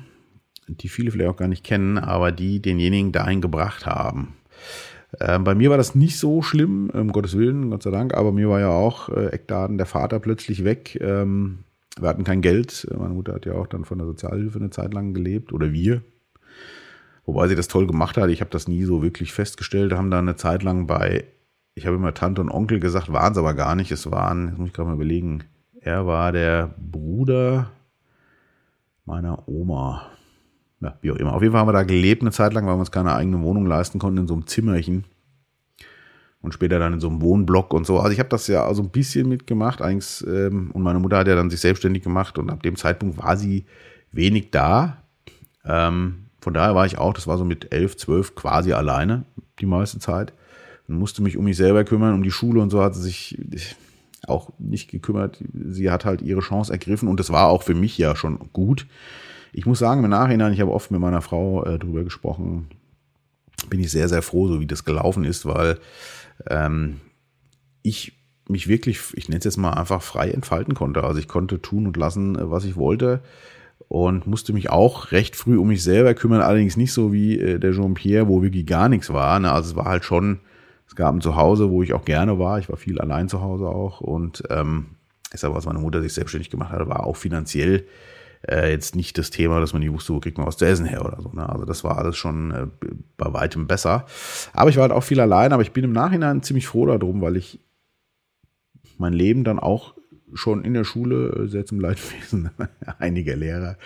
die 0.67 0.87
viele 0.87 1.11
vielleicht 1.11 1.29
auch 1.29 1.37
gar 1.37 1.47
nicht 1.47 1.63
kennen, 1.63 1.97
aber 1.97 2.31
die 2.31 2.61
denjenigen 2.61 3.11
dahin 3.11 3.41
gebracht 3.41 3.85
haben. 3.85 4.35
Äh, 5.19 5.39
bei 5.39 5.55
mir 5.55 5.69
war 5.69 5.77
das 5.77 5.95
nicht 5.95 6.17
so 6.17 6.41
schlimm, 6.41 6.89
um 6.89 7.11
Gottes 7.11 7.37
Willen, 7.37 7.69
Gott 7.69 7.83
sei 7.83 7.91
Dank, 7.91 8.13
aber 8.13 8.31
mir 8.31 8.49
war 8.49 8.59
ja 8.59 8.69
auch 8.69 9.09
äh, 9.09 9.27
Eckdaten 9.27 9.77
der 9.77 9.85
Vater 9.85 10.19
plötzlich 10.19 10.63
weg. 10.63 10.97
Ähm, 11.01 11.59
wir 11.99 12.09
hatten 12.09 12.23
kein 12.23 12.41
Geld. 12.41 12.87
Meine 12.97 13.13
Mutter 13.13 13.33
hat 13.33 13.45
ja 13.45 13.53
auch 13.53 13.67
dann 13.67 13.85
von 13.85 13.99
der 13.99 14.07
Sozialhilfe 14.07 14.57
eine 14.59 14.71
Zeit 14.71 14.93
lang 14.93 15.13
gelebt 15.13 15.53
oder 15.53 15.71
wir. 15.71 16.01
Wobei 17.25 17.47
sie 17.47 17.55
das 17.55 17.67
toll 17.67 17.87
gemacht 17.87 18.17
hat. 18.17 18.29
Ich 18.29 18.41
habe 18.41 18.51
das 18.51 18.67
nie 18.67 18.83
so 18.83 19.01
wirklich 19.01 19.31
festgestellt. 19.33 19.93
Haben 19.93 20.11
da 20.11 20.19
eine 20.19 20.35
Zeit 20.35 20.63
lang 20.63 20.87
bei, 20.87 21.25
ich 21.73 21.85
habe 21.85 21.95
immer 21.95 22.13
Tante 22.13 22.41
und 22.41 22.49
Onkel 22.49 22.79
gesagt, 22.79 23.11
waren 23.11 23.31
es 23.31 23.37
aber 23.37 23.53
gar 23.53 23.75
nicht. 23.75 23.91
Es 23.91 24.11
waren, 24.11 24.49
jetzt 24.49 24.57
muss 24.57 24.67
ich 24.67 24.73
gerade 24.73 24.89
mal 24.89 24.95
überlegen, 24.95 25.43
er 25.79 26.05
war 26.05 26.31
der 26.31 26.73
Bruder 26.77 27.71
meiner 29.05 29.47
Oma. 29.47 30.09
Ja, 30.81 30.97
wie 31.01 31.11
auch 31.11 31.15
immer. 31.15 31.33
Auf 31.33 31.41
jeden 31.41 31.53
Fall 31.53 31.61
haben 31.61 31.67
wir 31.67 31.73
da 31.73 31.83
gelebt 31.83 32.21
eine 32.21 32.31
Zeit 32.31 32.53
lang, 32.53 32.65
weil 32.65 32.75
wir 32.75 32.79
uns 32.79 32.91
keine 32.91 33.15
eigene 33.15 33.41
Wohnung 33.41 33.65
leisten 33.65 33.99
konnten, 33.99 34.19
in 34.19 34.27
so 34.27 34.33
einem 34.33 34.47
Zimmerchen. 34.47 35.05
Und 36.41 36.53
später 36.53 36.77
dann 36.77 36.93
in 36.93 36.99
so 36.99 37.07
einem 37.07 37.21
Wohnblock 37.21 37.73
und 37.73 37.85
so. 37.85 37.99
Also 37.99 38.11
ich 38.11 38.19
habe 38.19 38.27
das 38.27 38.47
ja 38.47 38.73
so 38.73 38.81
ein 38.83 38.89
bisschen 38.89 39.29
mitgemacht. 39.29 39.81
Eigentlich, 39.81 40.25
ähm, 40.27 40.71
und 40.71 40.81
meine 40.81 40.99
Mutter 40.99 41.17
hat 41.17 41.27
ja 41.27 41.35
dann 41.35 41.49
sich 41.49 41.61
selbstständig 41.61 42.03
gemacht 42.03 42.37
und 42.37 42.49
ab 42.49 42.61
dem 42.63 42.75
Zeitpunkt 42.75 43.17
war 43.17 43.37
sie 43.37 43.65
wenig 44.11 44.51
da. 44.51 45.03
Ähm, 45.63 46.25
von 46.43 46.53
daher 46.53 46.75
war 46.75 46.85
ich 46.85 46.97
auch, 46.97 47.13
das 47.13 47.25
war 47.25 47.37
so 47.37 47.45
mit 47.45 47.71
elf, 47.73 47.95
zwölf 47.95 48.35
quasi 48.35 48.73
alleine 48.73 49.23
die 49.59 49.65
meiste 49.65 49.99
Zeit 49.99 50.33
und 50.89 50.97
musste 50.97 51.23
mich 51.23 51.37
um 51.37 51.45
mich 51.45 51.55
selber 51.55 51.85
kümmern, 51.85 52.13
um 52.13 52.21
die 52.21 52.31
Schule 52.31 52.61
und 52.61 52.69
so 52.69 52.83
hat 52.83 52.95
sie 52.95 53.01
sich 53.01 53.77
auch 54.27 54.51
nicht 54.59 54.91
gekümmert. 54.91 55.41
Sie 55.53 55.89
hat 55.89 56.03
halt 56.03 56.21
ihre 56.21 56.41
Chance 56.41 56.73
ergriffen 56.73 57.07
und 57.07 57.17
das 57.21 57.31
war 57.31 57.47
auch 57.47 57.63
für 57.63 57.75
mich 57.75 57.97
ja 57.97 58.13
schon 58.17 58.51
gut. 58.51 58.87
Ich 59.53 59.65
muss 59.65 59.79
sagen, 59.79 60.03
im 60.03 60.09
Nachhinein, 60.09 60.51
ich 60.51 60.59
habe 60.59 60.73
oft 60.73 60.91
mit 60.91 60.99
meiner 60.99 61.21
Frau 61.21 61.63
äh, 61.63 61.79
drüber 61.79 62.03
gesprochen, 62.03 62.67
bin 63.69 63.79
ich 63.79 63.89
sehr, 63.89 64.09
sehr 64.09 64.21
froh, 64.21 64.49
so 64.49 64.59
wie 64.59 64.67
das 64.67 64.83
gelaufen 64.83 65.23
ist, 65.23 65.45
weil 65.45 65.79
ähm, 66.49 66.99
ich 67.83 68.19
mich 68.49 68.67
wirklich, 68.67 68.99
ich 69.13 69.29
nenne 69.29 69.39
es 69.39 69.45
jetzt 69.45 69.57
mal 69.57 69.71
einfach 69.71 70.01
frei 70.01 70.29
entfalten 70.31 70.73
konnte. 70.73 71.05
Also 71.05 71.19
ich 71.19 71.29
konnte 71.29 71.61
tun 71.61 71.87
und 71.87 71.95
lassen, 71.95 72.35
was 72.37 72.65
ich 72.65 72.75
wollte 72.75 73.21
und 73.87 74.27
musste 74.27 74.53
mich 74.53 74.69
auch 74.69 75.11
recht 75.11 75.35
früh 75.35 75.57
um 75.57 75.67
mich 75.67 75.83
selber 75.83 76.13
kümmern, 76.13 76.41
allerdings 76.41 76.77
nicht 76.77 76.93
so 76.93 77.13
wie 77.13 77.39
äh, 77.39 77.59
der 77.59 77.73
Jean-Pierre, 77.73 78.27
wo 78.27 78.41
wirklich 78.41 78.65
gar 78.65 78.89
nichts 78.89 79.11
war. 79.11 79.39
Ne? 79.39 79.51
Also 79.51 79.71
es 79.71 79.75
war 79.75 79.85
halt 79.85 80.03
schon, 80.03 80.39
es 80.87 80.95
gab 80.95 81.13
ein 81.13 81.21
Zuhause, 81.21 81.69
wo 81.69 81.83
ich 81.83 81.93
auch 81.93 82.05
gerne 82.05 82.39
war. 82.39 82.59
Ich 82.59 82.69
war 82.69 82.77
viel 82.77 82.99
allein 82.99 83.29
zu 83.29 83.41
Hause 83.41 83.67
auch 83.67 84.01
und 84.01 84.43
ähm, 84.49 84.87
deshalb, 85.31 85.53
was 85.53 85.65
meine 85.65 85.79
Mutter 85.79 86.01
sich 86.01 86.13
selbstständig 86.13 86.49
gemacht 86.49 86.71
hat, 86.71 86.87
war 86.87 87.05
auch 87.05 87.17
finanziell 87.17 87.85
äh, 88.47 88.71
jetzt 88.71 88.95
nicht 88.95 89.17
das 89.17 89.29
Thema, 89.29 89.59
dass 89.59 89.73
man 89.73 89.81
nicht 89.81 89.93
wusste, 89.93 90.13
wo 90.13 90.19
kriegt 90.19 90.37
man 90.37 90.47
was 90.47 90.57
zu 90.57 90.65
essen 90.65 90.85
her 90.85 91.05
oder 91.05 91.21
so. 91.21 91.29
Ne? 91.29 91.47
Also 91.47 91.65
das 91.65 91.83
war 91.83 91.97
alles 91.97 92.17
schon 92.17 92.51
äh, 92.51 92.67
bei 93.17 93.33
weitem 93.33 93.67
besser. 93.67 94.05
Aber 94.53 94.69
ich 94.69 94.75
war 94.75 94.83
halt 94.83 94.91
auch 94.91 95.03
viel 95.03 95.19
allein, 95.19 95.53
aber 95.53 95.61
ich 95.61 95.71
bin 95.71 95.83
im 95.83 95.93
Nachhinein 95.93 96.43
ziemlich 96.43 96.67
froh 96.67 96.85
darum, 96.85 97.21
weil 97.21 97.37
ich 97.37 97.59
mein 98.97 99.13
Leben 99.13 99.43
dann 99.43 99.59
auch 99.59 99.95
schon 100.35 100.63
in 100.63 100.73
der 100.73 100.83
Schule 100.83 101.43
äh, 101.43 101.47
sehr 101.47 101.65
zum 101.65 101.79
Leidwesen 101.79 102.49
einiger 102.99 103.35
Lehrer 103.35 103.77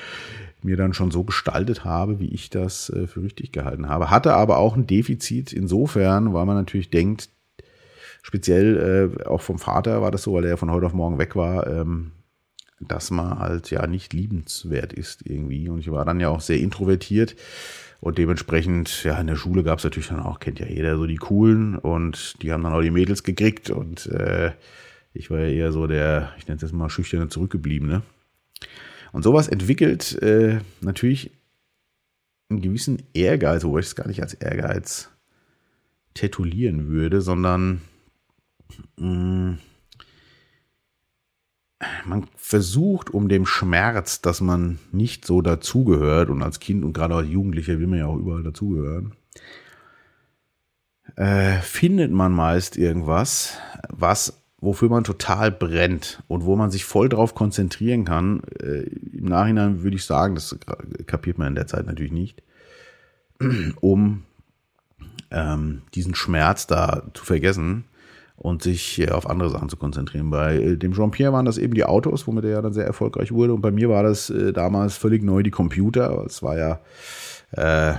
mir 0.63 0.77
dann 0.77 0.93
schon 0.93 1.11
so 1.11 1.23
gestaltet 1.23 1.85
habe, 1.85 2.19
wie 2.19 2.29
ich 2.29 2.49
das 2.49 2.89
äh, 2.89 3.07
für 3.07 3.23
richtig 3.23 3.51
gehalten 3.51 3.87
habe. 3.87 4.09
Hatte 4.09 4.33
aber 4.33 4.57
auch 4.57 4.75
ein 4.75 4.87
Defizit 4.87 5.53
insofern, 5.53 6.33
weil 6.33 6.45
man 6.45 6.55
natürlich 6.55 6.89
denkt, 6.89 7.29
speziell 8.21 9.13
äh, 9.19 9.25
auch 9.25 9.41
vom 9.41 9.59
Vater 9.59 10.01
war 10.01 10.11
das 10.11 10.23
so, 10.23 10.33
weil 10.33 10.45
er 10.45 10.57
von 10.57 10.71
heute 10.71 10.85
auf 10.85 10.93
morgen 10.93 11.19
weg 11.19 11.35
war, 11.35 11.67
ähm, 11.67 12.11
dass 12.79 13.11
man 13.11 13.39
halt 13.39 13.71
ja 13.71 13.87
nicht 13.87 14.13
liebenswert 14.13 14.93
ist 14.93 15.25
irgendwie. 15.25 15.69
Und 15.69 15.79
ich 15.79 15.91
war 15.91 16.05
dann 16.05 16.19
ja 16.19 16.29
auch 16.29 16.41
sehr 16.41 16.59
introvertiert. 16.59 17.35
Und 17.99 18.19
dementsprechend, 18.19 19.03
ja, 19.03 19.19
in 19.19 19.27
der 19.27 19.35
Schule 19.35 19.63
gab 19.63 19.79
es 19.79 19.83
natürlich 19.83 20.09
dann 20.09 20.19
auch, 20.19 20.39
kennt 20.39 20.59
ja 20.59 20.67
jeder, 20.67 20.97
so 20.97 21.07
die 21.07 21.15
Coolen 21.15 21.75
und 21.75 22.41
die 22.43 22.51
haben 22.53 22.61
dann 22.61 22.73
auch 22.73 22.81
die 22.81 22.91
Mädels 22.91 23.23
gekriegt 23.23 23.71
und 23.71 24.05
äh, 24.07 24.51
ich 25.13 25.31
war 25.31 25.39
ja 25.39 25.47
eher 25.47 25.71
so 25.71 25.87
der, 25.87 26.33
ich 26.37 26.47
nenne 26.47 26.57
es 26.57 26.61
jetzt 26.61 26.73
mal 26.73 26.89
schüchterne 26.89 27.29
Zurückgebliebene. 27.29 28.03
Und 29.11 29.23
sowas 29.23 29.47
entwickelt 29.47 30.21
äh, 30.21 30.59
natürlich 30.81 31.31
einen 32.49 32.61
gewissen 32.61 33.03
Ehrgeiz, 33.13 33.63
wobei 33.63 33.79
ich 33.79 33.87
es 33.87 33.95
gar 33.95 34.07
nicht 34.07 34.21
als 34.21 34.33
Ehrgeiz 34.33 35.09
tätowieren 36.13 36.87
würde, 36.87 37.21
sondern 37.21 37.81
mh, 38.97 39.07
mm, 39.07 39.59
man 42.05 42.27
versucht, 42.35 43.11
um 43.11 43.29
dem 43.29 43.45
Schmerz, 43.45 44.21
dass 44.21 44.41
man 44.41 44.79
nicht 44.91 45.25
so 45.25 45.41
dazugehört 45.41 46.29
und 46.29 46.41
als 46.41 46.59
Kind 46.59 46.83
und 46.83 46.93
gerade 46.93 47.15
als 47.15 47.29
Jugendlicher 47.29 47.79
will 47.79 47.87
man 47.87 47.99
ja 47.99 48.07
auch 48.07 48.17
überall 48.17 48.43
dazugehören, 48.43 49.13
äh, 51.15 51.59
findet 51.61 52.11
man 52.11 52.31
meist 52.31 52.77
irgendwas, 52.77 53.57
was 53.89 54.41
wofür 54.59 54.89
man 54.89 55.03
total 55.03 55.51
brennt 55.51 56.23
und 56.27 56.45
wo 56.45 56.55
man 56.55 56.71
sich 56.71 56.85
voll 56.85 57.09
drauf 57.09 57.35
konzentrieren 57.35 58.05
kann. 58.05 58.41
Äh, 58.59 58.83
Im 59.13 59.25
Nachhinein 59.25 59.83
würde 59.83 59.95
ich 59.95 60.05
sagen, 60.05 60.35
das 60.35 60.57
kapiert 61.05 61.37
man 61.37 61.49
in 61.49 61.55
der 61.55 61.67
Zeit 61.67 61.85
natürlich 61.85 62.11
nicht, 62.11 62.41
um 63.81 64.23
ähm, 65.31 65.81
diesen 65.93 66.15
Schmerz 66.15 66.67
da 66.67 67.03
zu 67.13 67.23
vergessen 67.25 67.85
und 68.35 68.61
sich 68.61 69.11
auf 69.11 69.29
andere 69.29 69.49
Sachen 69.49 69.69
zu 69.69 69.77
konzentrieren. 69.77 70.29
Bei 70.29 70.55
äh, 70.55 70.77
dem 70.77 70.93
Jean-Pierre 70.93 71.33
waren 71.33 71.45
das 71.45 71.57
eben 71.57 71.73
die 71.73 71.85
Autos, 71.85 72.27
womit 72.27 72.45
er 72.45 72.51
ja 72.51 72.61
dann 72.61 72.73
sehr 72.73 72.85
erfolgreich 72.85 73.31
wurde. 73.31 73.53
Und 73.53 73.61
bei 73.61 73.71
mir 73.71 73.89
war 73.89 74.03
das 74.03 74.29
äh, 74.29 74.53
damals 74.53 74.95
völlig 74.95 75.23
neu 75.23 75.43
die 75.43 75.51
Computer. 75.51 76.23
Es 76.25 76.41
war 76.41 76.57
ja 76.57 76.79
äh, 77.51 77.97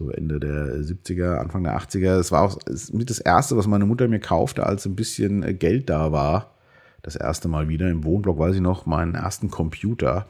so 0.00 0.10
Ende 0.10 0.40
der 0.40 0.76
70er, 0.78 1.36
Anfang 1.36 1.62
der 1.62 1.78
80er. 1.78 2.18
Es 2.18 2.32
war 2.32 2.42
auch 2.42 2.58
mit 2.92 3.10
das 3.10 3.18
erste, 3.18 3.56
was 3.56 3.66
meine 3.66 3.84
Mutter 3.84 4.08
mir 4.08 4.18
kaufte, 4.18 4.64
als 4.64 4.86
ein 4.86 4.96
bisschen 4.96 5.42
äh, 5.42 5.52
Geld 5.52 5.90
da 5.90 6.10
war. 6.10 6.54
Das 7.02 7.16
erste 7.16 7.48
Mal 7.48 7.68
wieder 7.68 7.88
im 7.90 8.04
Wohnblock, 8.04 8.38
weiß 8.38 8.54
ich 8.54 8.62
noch, 8.62 8.86
meinen 8.86 9.14
ersten 9.14 9.50
Computer. 9.50 10.26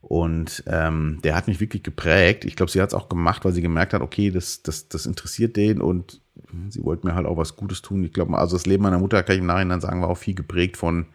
Und 0.00 0.62
ähm, 0.66 1.18
der 1.24 1.34
hat 1.34 1.48
mich 1.48 1.60
wirklich 1.60 1.82
geprägt. 1.82 2.44
Ich 2.44 2.54
glaube, 2.54 2.70
sie 2.70 2.80
hat 2.80 2.90
es 2.90 2.94
auch 2.94 3.08
gemacht, 3.08 3.44
weil 3.44 3.52
sie 3.52 3.62
gemerkt 3.62 3.94
hat, 3.94 4.02
okay, 4.02 4.30
das, 4.30 4.62
das, 4.62 4.88
das 4.88 5.06
interessiert 5.06 5.56
den 5.56 5.80
und 5.80 6.20
sie 6.68 6.84
wollte 6.84 7.06
mir 7.06 7.14
halt 7.14 7.26
auch 7.26 7.36
was 7.36 7.56
Gutes 7.56 7.82
tun. 7.82 8.04
Ich 8.04 8.12
glaube, 8.12 8.36
also 8.38 8.56
das 8.56 8.66
Leben 8.66 8.84
meiner 8.84 8.98
Mutter, 8.98 9.22
kann 9.22 9.34
ich 9.34 9.40
im 9.40 9.46
Nachhinein 9.46 9.80
sagen, 9.80 10.02
war 10.02 10.08
auch 10.08 10.18
viel 10.18 10.34
geprägt 10.34 10.76
von, 10.76 11.06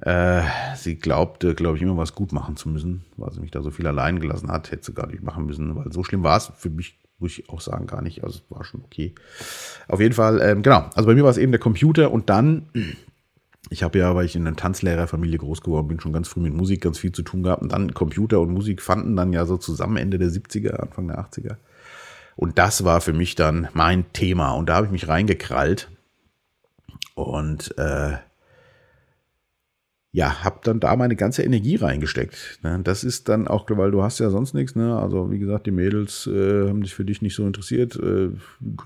äh, 0.00 0.42
sie 0.76 0.96
glaubte, 0.96 1.54
glaube 1.54 1.76
ich, 1.76 1.82
immer 1.82 1.96
was 1.96 2.14
gut 2.14 2.32
machen 2.32 2.56
zu 2.56 2.68
müssen, 2.68 3.04
weil 3.16 3.32
sie 3.32 3.40
mich 3.40 3.50
da 3.50 3.62
so 3.62 3.70
viel 3.70 3.86
allein 3.86 4.18
gelassen 4.18 4.50
hat, 4.50 4.70
hätte 4.70 4.84
sie 4.84 4.94
gar 4.94 5.06
nicht 5.06 5.22
machen 5.22 5.46
müssen, 5.46 5.76
weil 5.76 5.92
so 5.92 6.02
schlimm 6.02 6.22
war 6.22 6.36
es 6.36 6.52
für 6.56 6.70
mich, 6.70 6.98
muss 7.18 7.38
ich 7.38 7.48
auch 7.48 7.60
sagen, 7.60 7.86
gar 7.86 8.02
nicht. 8.02 8.24
Also 8.24 8.40
es 8.40 8.50
war 8.50 8.64
schon 8.64 8.82
okay. 8.82 9.14
Auf 9.86 10.00
jeden 10.00 10.14
Fall, 10.14 10.40
ähm, 10.42 10.62
genau, 10.62 10.90
also 10.94 11.06
bei 11.06 11.14
mir 11.14 11.22
war 11.22 11.30
es 11.30 11.38
eben 11.38 11.52
der 11.52 11.60
Computer 11.60 12.10
und 12.10 12.28
dann, 12.28 12.68
ich 13.70 13.82
habe 13.82 13.98
ja, 13.98 14.14
weil 14.14 14.26
ich 14.26 14.34
in 14.34 14.46
einer 14.46 14.56
Tanzlehrerfamilie 14.56 15.38
groß 15.38 15.60
geworden 15.60 15.88
bin, 15.88 16.00
schon 16.00 16.12
ganz 16.12 16.26
früh 16.28 16.40
mit 16.40 16.54
Musik 16.54 16.82
ganz 16.82 16.98
viel 16.98 17.12
zu 17.12 17.22
tun 17.22 17.44
gehabt 17.44 17.62
und 17.62 17.70
dann 17.70 17.94
Computer 17.94 18.40
und 18.40 18.52
Musik 18.52 18.82
fanden 18.82 19.14
dann 19.14 19.32
ja 19.32 19.46
so 19.46 19.56
zusammen 19.56 19.96
Ende 19.96 20.18
der 20.18 20.28
70er, 20.28 20.80
Anfang 20.80 21.06
der 21.06 21.20
80er. 21.20 21.56
Und 22.36 22.58
das 22.58 22.84
war 22.84 23.00
für 23.00 23.12
mich 23.12 23.36
dann 23.36 23.68
mein 23.74 24.12
Thema. 24.12 24.52
Und 24.52 24.68
da 24.68 24.74
habe 24.74 24.86
ich 24.86 24.92
mich 24.92 25.06
reingekrallt. 25.06 25.88
Und 27.14 27.78
äh, 27.78 28.16
ja, 30.14 30.44
habe 30.44 30.60
dann 30.62 30.78
da 30.78 30.94
meine 30.94 31.16
ganze 31.16 31.42
Energie 31.42 31.74
reingesteckt. 31.74 32.60
Ne? 32.62 32.78
Das 32.84 33.02
ist 33.02 33.28
dann 33.28 33.48
auch, 33.48 33.66
weil 33.68 33.90
du 33.90 34.04
hast 34.04 34.20
ja 34.20 34.30
sonst 34.30 34.54
nichts. 34.54 34.76
Ne? 34.76 34.96
Also 34.96 35.32
wie 35.32 35.40
gesagt, 35.40 35.66
die 35.66 35.72
Mädels 35.72 36.28
äh, 36.28 36.68
haben 36.68 36.82
dich 36.82 36.94
für 36.94 37.04
dich 37.04 37.20
nicht 37.20 37.34
so 37.34 37.44
interessiert. 37.44 37.96
Äh, 37.96 38.28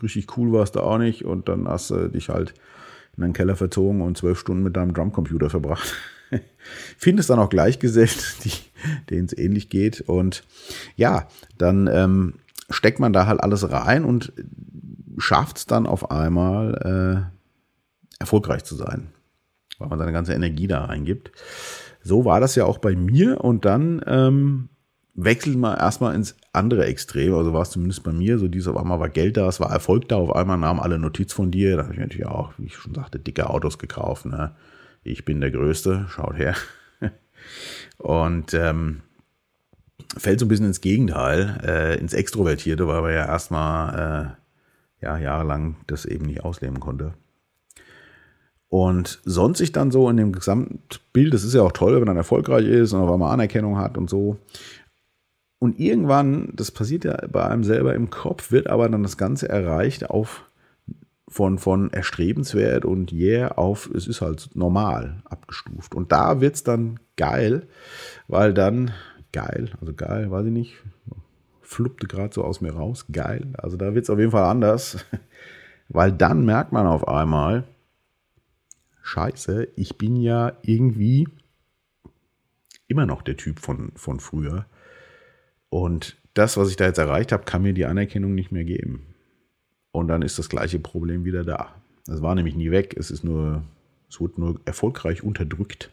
richtig 0.03 0.39
cool 0.39 0.55
warst 0.55 0.77
du 0.77 0.81
auch 0.81 0.97
nicht. 0.97 1.27
Und 1.27 1.51
dann 1.51 1.69
hast 1.69 1.91
du 1.91 2.09
dich 2.09 2.31
halt 2.31 2.55
in 3.15 3.25
einen 3.25 3.35
Keller 3.35 3.57
verzogen 3.57 4.01
und 4.01 4.17
zwölf 4.17 4.39
Stunden 4.39 4.63
mit 4.63 4.75
deinem 4.75 4.95
Drumcomputer 4.95 5.51
verbracht. 5.51 5.95
Findest 6.97 7.29
dann 7.29 7.41
auch 7.41 7.51
Gleichgesinnte, 7.51 8.25
denen 9.11 9.27
es 9.27 9.37
ähnlich 9.37 9.69
geht. 9.69 10.01
Und 10.01 10.45
ja, 10.97 11.29
dann 11.59 11.89
ähm, 11.93 12.37
steckt 12.71 13.01
man 13.01 13.13
da 13.13 13.27
halt 13.27 13.43
alles 13.43 13.71
rein 13.71 14.07
und 14.07 14.33
schafft 15.19 15.59
es 15.59 15.67
dann 15.67 15.87
auf 15.87 16.11
einmal 16.11 17.29
äh, 17.29 18.19
erfolgreich 18.19 18.65
zu 18.65 18.77
sein, 18.77 19.09
weil 19.79 19.89
man 19.89 19.99
seine 19.99 20.13
ganze 20.13 20.35
Energie 20.35 20.67
da 20.67 20.85
reingibt. 20.85 21.33
So 22.03 22.25
war 22.25 22.41
das 22.41 22.55
ja 22.55 22.65
auch 22.65 22.79
bei 22.79 22.95
mir 22.95 23.43
und 23.43 23.65
dann 23.65 24.03
ähm, 24.07 24.69
wechselt 25.15 25.57
man 25.57 25.77
erstmal 25.77 26.15
ins 26.15 26.37
andere 26.53 26.87
Extrem, 26.87 27.35
also 27.35 27.53
war 27.53 27.63
es 27.63 27.71
zumindest 27.71 28.05
bei 28.05 28.13
mir, 28.13 28.39
so 28.39 28.49
dieses 28.49 28.69
auf 28.69 28.77
einmal 28.77 29.01
war 29.01 29.09
Geld 29.09 29.37
da, 29.37 29.49
es 29.49 29.61
war 29.61 29.71
Erfolg 29.71 30.09
da, 30.09 30.17
auf 30.17 30.35
einmal 30.35 30.59
nahmen 30.59 30.81
alle 30.81 30.99
Notiz 30.99 31.33
von 31.33 31.51
dir, 31.51 31.77
da 31.77 31.85
habe 31.85 31.95
ich 31.95 32.01
natürlich 32.01 32.27
auch, 32.27 32.53
wie 32.57 32.67
ich 32.67 32.77
schon 32.77 32.95
sagte, 32.95 33.19
dicke 33.19 33.51
Autos 33.51 33.79
gekauft, 33.79 34.27
ne? 34.27 34.55
ich 35.03 35.25
bin 35.25 35.41
der 35.41 35.51
Größte, 35.51 36.07
schaut 36.09 36.37
her. 36.37 36.55
und 37.99 38.55
ähm, 38.55 39.03
fällt 40.17 40.41
so 40.41 40.47
ein 40.47 40.49
bisschen 40.49 40.67
ins 40.67 40.81
Gegenteil, 40.81 41.61
äh, 41.65 41.99
ins 41.99 42.15
Extrovertierte, 42.15 42.87
weil 42.87 43.05
er 43.05 43.13
ja 43.13 43.27
erstmal 43.27 44.37
äh, 45.03 45.05
ja, 45.05 45.19
jahrelang 45.19 45.77
das 45.87 46.05
eben 46.05 46.27
nicht 46.27 46.45
ausleben 46.45 46.81
konnte. 46.81 47.15
Und 48.69 49.21
sonst 49.25 49.59
sich 49.59 49.73
dann 49.73 49.91
so 49.91 50.11
in 50.11 50.19
dem 50.19 50.33
Gesamtbild, 50.33 51.33
das 51.33 51.45
ist 51.45 51.55
ja 51.55 51.63
auch 51.63 51.73
toll, 51.73 51.97
wenn 51.97 52.07
man 52.07 52.17
erfolgreich 52.17 52.67
ist 52.67 52.93
und 52.93 53.01
auf 53.01 53.11
einmal 53.11 53.33
Anerkennung 53.33 53.79
hat 53.79 53.97
und 53.97 54.11
so. 54.11 54.37
Und 55.59 55.81
irgendwann, 55.81 56.53
das 56.55 56.71
passiert 56.71 57.05
ja 57.05 57.17
bei 57.31 57.45
einem 57.45 57.65
selber 57.65 57.95
im 57.95 58.11
Kopf, 58.11 58.53
wird 58.53 58.69
aber 58.69 58.89
dann 58.89 59.03
das 59.03 59.17
Ganze 59.17 59.49
erreicht 59.49 60.11
auf 60.11 60.45
von, 61.27 61.59
von 61.59 61.93
erstrebenswert 61.93 62.85
und 62.85 63.13
yeah 63.13 63.49
auf 63.49 63.91
es 63.95 64.07
ist 64.07 64.21
halt 64.21 64.51
normal 64.55 65.23
abgestuft. 65.25 65.95
Und 65.95 66.13
da 66.13 66.41
wird 66.41 66.55
es 66.55 66.63
dann 66.63 67.01
geil, 67.17 67.67
weil 68.29 68.55
dann 68.55 68.93
geil. 69.33 69.71
Also 69.81 69.93
geil, 69.95 70.31
weiß 70.31 70.47
ich 70.47 70.53
nicht. 70.53 70.75
Fluppte 71.61 72.07
gerade 72.07 72.33
so 72.33 72.45
aus 72.45 72.61
mir 72.61 72.73
raus. 72.73 73.07
Geil. 73.13 73.49
Also 73.59 73.77
da 73.77 73.95
wird 73.95 74.05
es 74.05 74.11
auf 74.11 74.19
jeden 74.19 74.31
Fall 74.31 74.45
anders. 74.45 75.05
Weil 75.91 76.13
dann 76.13 76.45
merkt 76.45 76.73
man 76.73 76.87
auf 76.87 77.07
einmal, 77.09 77.65
scheiße, 79.09 79.69
ich 79.77 79.97
bin 79.97 80.17
ja 80.17 80.53
irgendwie 80.63 81.29
immer 82.89 83.07
noch 83.07 83.23
der 83.23 83.37
Typ 83.37 83.59
von, 83.59 83.93
von 83.97 84.21
früher. 84.21 84.67
Und 85.71 86.17
das, 86.35 86.57
was 86.57 86.71
ich 86.71 86.77
da 86.77 86.87
jetzt 86.87 86.99
erreicht 86.99 87.33
habe, 87.33 87.45
kann 87.45 87.63
mir 87.63 87.73
die 87.73 87.87
Anerkennung 87.87 88.35
nicht 88.35 88.53
mehr 88.53 88.65
geben. 88.65 89.15
Und 89.93 90.09
dann 90.09 90.23
ist 90.23 90.39
das 90.39 90.49
gleiche 90.49 90.79
Problem 90.79 91.25
wieder 91.25 91.45
da. 91.45 91.75
Es 92.07 92.23
war 92.23 92.35
nämlich 92.35 92.55
nie 92.55 92.71
weg, 92.71 92.95
es 92.99 93.11
ist 93.11 93.25
nur, 93.25 93.63
es 94.09 94.21
wurde 94.21 94.41
nur 94.41 94.61
erfolgreich 94.65 95.23
unterdrückt. 95.23 95.91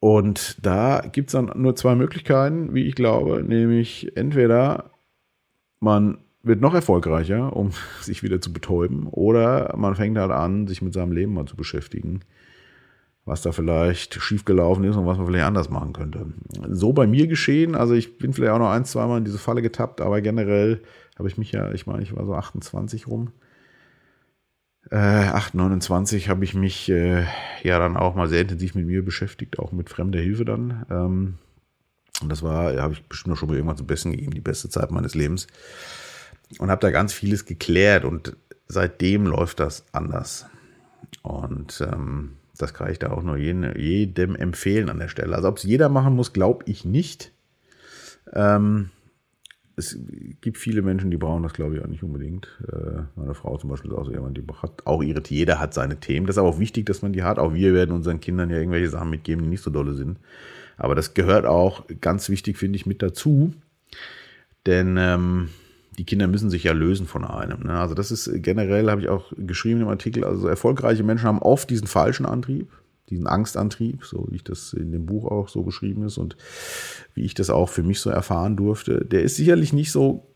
Und 0.00 0.58
da 0.64 1.00
gibt 1.00 1.28
es 1.28 1.32
dann 1.32 1.50
nur 1.54 1.74
zwei 1.74 1.94
Möglichkeiten, 1.94 2.74
wie 2.74 2.86
ich 2.86 2.94
glaube, 2.94 3.42
nämlich 3.42 4.16
entweder 4.16 4.90
man 5.80 6.18
wird 6.46 6.60
noch 6.60 6.74
erfolgreicher, 6.74 7.54
um 7.54 7.70
sich 8.00 8.22
wieder 8.22 8.40
zu 8.40 8.52
betäuben, 8.52 9.06
oder 9.08 9.74
man 9.76 9.94
fängt 9.94 10.18
halt 10.18 10.30
an, 10.30 10.66
sich 10.66 10.82
mit 10.82 10.94
seinem 10.94 11.12
Leben 11.12 11.34
mal 11.34 11.46
zu 11.46 11.56
beschäftigen, 11.56 12.20
was 13.24 13.42
da 13.42 13.52
vielleicht 13.52 14.14
schiefgelaufen 14.14 14.84
ist 14.84 14.96
und 14.96 15.06
was 15.06 15.18
man 15.18 15.26
vielleicht 15.26 15.46
anders 15.46 15.68
machen 15.68 15.92
könnte. 15.92 16.26
So 16.68 16.92
bei 16.92 17.06
mir 17.06 17.26
geschehen, 17.26 17.74
also 17.74 17.94
ich 17.94 18.18
bin 18.18 18.32
vielleicht 18.32 18.52
auch 18.52 18.58
noch 18.58 18.70
ein, 18.70 18.84
zweimal 18.84 19.18
in 19.18 19.24
diese 19.24 19.38
Falle 19.38 19.62
getappt, 19.62 20.00
aber 20.00 20.20
generell 20.20 20.82
habe 21.18 21.28
ich 21.28 21.36
mich 21.36 21.52
ja, 21.52 21.72
ich 21.72 21.86
meine, 21.86 22.02
ich 22.02 22.14
war 22.14 22.24
so 22.24 22.34
28 22.34 23.08
rum, 23.08 23.32
äh, 24.90 24.96
8, 24.96 25.54
29 25.54 26.28
habe 26.28 26.44
ich 26.44 26.54
mich 26.54 26.88
äh, 26.88 27.24
ja 27.62 27.78
dann 27.78 27.96
auch 27.96 28.14
mal 28.14 28.28
sehr 28.28 28.42
intensiv 28.42 28.74
mit 28.74 28.86
mir 28.86 29.04
beschäftigt, 29.04 29.58
auch 29.58 29.72
mit 29.72 29.90
fremder 29.90 30.20
Hilfe 30.20 30.44
dann. 30.44 30.86
Ähm, 30.90 31.34
und 32.22 32.30
das 32.30 32.42
war, 32.42 32.72
ja, 32.72 32.82
habe 32.82 32.94
ich 32.94 33.02
bestimmt 33.04 33.32
noch 33.32 33.36
schon 33.36 33.48
mal 33.48 33.56
irgendwann 33.56 33.76
zum 33.76 33.86
Besten 33.86 34.12
gegeben, 34.12 34.32
die 34.32 34.40
beste 34.40 34.68
Zeit 34.68 34.90
meines 34.90 35.14
Lebens. 35.14 35.48
Und 36.58 36.70
habe 36.70 36.80
da 36.80 36.90
ganz 36.90 37.12
vieles 37.12 37.44
geklärt 37.44 38.04
und 38.04 38.36
seitdem 38.68 39.26
läuft 39.26 39.60
das 39.60 39.84
anders. 39.92 40.46
Und 41.22 41.80
ähm, 41.80 42.36
das 42.56 42.72
kann 42.72 42.90
ich 42.90 42.98
da 42.98 43.10
auch 43.10 43.22
nur 43.22 43.36
jedem, 43.36 43.76
jedem 43.76 44.36
empfehlen 44.36 44.88
an 44.88 44.98
der 44.98 45.08
Stelle. 45.08 45.34
Also 45.34 45.48
ob 45.48 45.58
es 45.58 45.64
jeder 45.64 45.88
machen 45.88 46.14
muss, 46.14 46.32
glaube 46.32 46.64
ich 46.66 46.84
nicht. 46.84 47.32
Ähm, 48.32 48.90
es 49.78 49.98
gibt 50.40 50.56
viele 50.56 50.80
Menschen, 50.80 51.10
die 51.10 51.18
brauchen 51.18 51.42
das, 51.42 51.52
glaube 51.52 51.76
ich, 51.76 51.82
auch 51.82 51.86
nicht 51.86 52.02
unbedingt. 52.02 52.48
Äh, 52.72 53.02
meine 53.14 53.34
Frau 53.34 53.58
zum 53.58 53.68
Beispiel 53.68 53.90
ist 53.90 53.96
auch 53.96 54.06
so 54.06 54.12
jemand, 54.12 54.38
die 54.38 54.44
hat 54.62 54.86
auch 54.86 55.02
ihre, 55.02 55.22
jeder 55.26 55.60
hat 55.60 55.74
seine 55.74 56.00
Themen. 56.00 56.26
Das 56.26 56.36
ist 56.36 56.38
aber 56.38 56.48
auch 56.48 56.58
wichtig, 56.58 56.86
dass 56.86 57.02
man 57.02 57.12
die 57.12 57.22
hat. 57.22 57.38
Auch 57.38 57.52
wir 57.52 57.74
werden 57.74 57.94
unseren 57.94 58.20
Kindern 58.20 58.48
ja 58.48 58.56
irgendwelche 58.56 58.88
Sachen 58.88 59.10
mitgeben, 59.10 59.44
die 59.44 59.50
nicht 59.50 59.62
so 59.62 59.70
dolle 59.70 59.92
sind. 59.92 60.18
Aber 60.78 60.94
das 60.94 61.12
gehört 61.12 61.44
auch 61.44 61.84
ganz 62.00 62.30
wichtig, 62.30 62.56
finde 62.56 62.76
ich, 62.76 62.86
mit 62.86 63.02
dazu. 63.02 63.52
Denn 64.64 64.96
ähm, 64.98 65.50
die 65.98 66.04
Kinder 66.04 66.26
müssen 66.26 66.50
sich 66.50 66.64
ja 66.64 66.72
lösen 66.72 67.06
von 67.06 67.24
einem. 67.24 67.64
Ne? 67.64 67.78
Also 67.78 67.94
das 67.94 68.10
ist 68.10 68.30
generell, 68.42 68.90
habe 68.90 69.00
ich 69.00 69.08
auch 69.08 69.32
geschrieben 69.36 69.80
im 69.80 69.88
Artikel, 69.88 70.24
also 70.24 70.46
erfolgreiche 70.48 71.02
Menschen 71.02 71.26
haben 71.26 71.40
oft 71.40 71.70
diesen 71.70 71.86
falschen 71.86 72.26
Antrieb 72.26 72.70
diesen 73.08 73.26
Angstantrieb, 73.26 74.04
so 74.04 74.26
wie 74.30 74.36
ich 74.36 74.44
das 74.44 74.72
in 74.72 74.92
dem 74.92 75.06
Buch 75.06 75.30
auch 75.30 75.48
so 75.48 75.62
beschrieben 75.62 76.04
ist 76.04 76.18
und 76.18 76.36
wie 77.14 77.24
ich 77.24 77.34
das 77.34 77.50
auch 77.50 77.68
für 77.68 77.82
mich 77.82 78.00
so 78.00 78.10
erfahren 78.10 78.56
durfte, 78.56 79.04
der 79.04 79.22
ist 79.22 79.36
sicherlich 79.36 79.72
nicht 79.72 79.92
so 79.92 80.34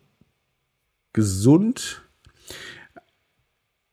gesund, 1.12 2.02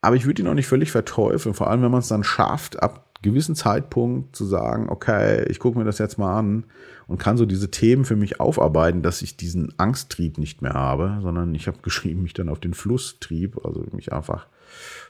aber 0.01 0.15
ich 0.15 0.25
würde 0.25 0.41
ihn 0.41 0.47
auch 0.47 0.53
nicht 0.53 0.67
völlig 0.67 0.91
verteufeln, 0.91 1.55
vor 1.55 1.69
allem 1.69 1.81
wenn 1.81 1.91
man 1.91 2.01
es 2.01 2.07
dann 2.07 2.23
schafft, 2.23 2.81
ab 2.81 3.06
gewissen 3.21 3.55
Zeitpunkt 3.55 4.35
zu 4.35 4.45
sagen, 4.45 4.89
okay, 4.89 5.45
ich 5.49 5.59
gucke 5.59 5.77
mir 5.77 5.85
das 5.85 5.97
jetzt 5.97 6.17
mal 6.17 6.37
an 6.37 6.65
und 7.07 7.17
kann 7.17 7.37
so 7.37 7.45
diese 7.45 7.71
Themen 7.71 8.05
für 8.05 8.15
mich 8.15 8.39
aufarbeiten, 8.39 9.01
dass 9.01 9.21
ich 9.21 9.37
diesen 9.37 9.73
Angsttrieb 9.77 10.37
nicht 10.37 10.61
mehr 10.61 10.73
habe, 10.73 11.19
sondern 11.21 11.55
ich 11.55 11.67
habe 11.67 11.79
geschrieben, 11.81 12.23
mich 12.23 12.33
dann 12.33 12.49
auf 12.49 12.59
den 12.59 12.73
Flusstrieb, 12.73 13.65
also 13.65 13.85
mich 13.91 14.13
einfach 14.13 14.47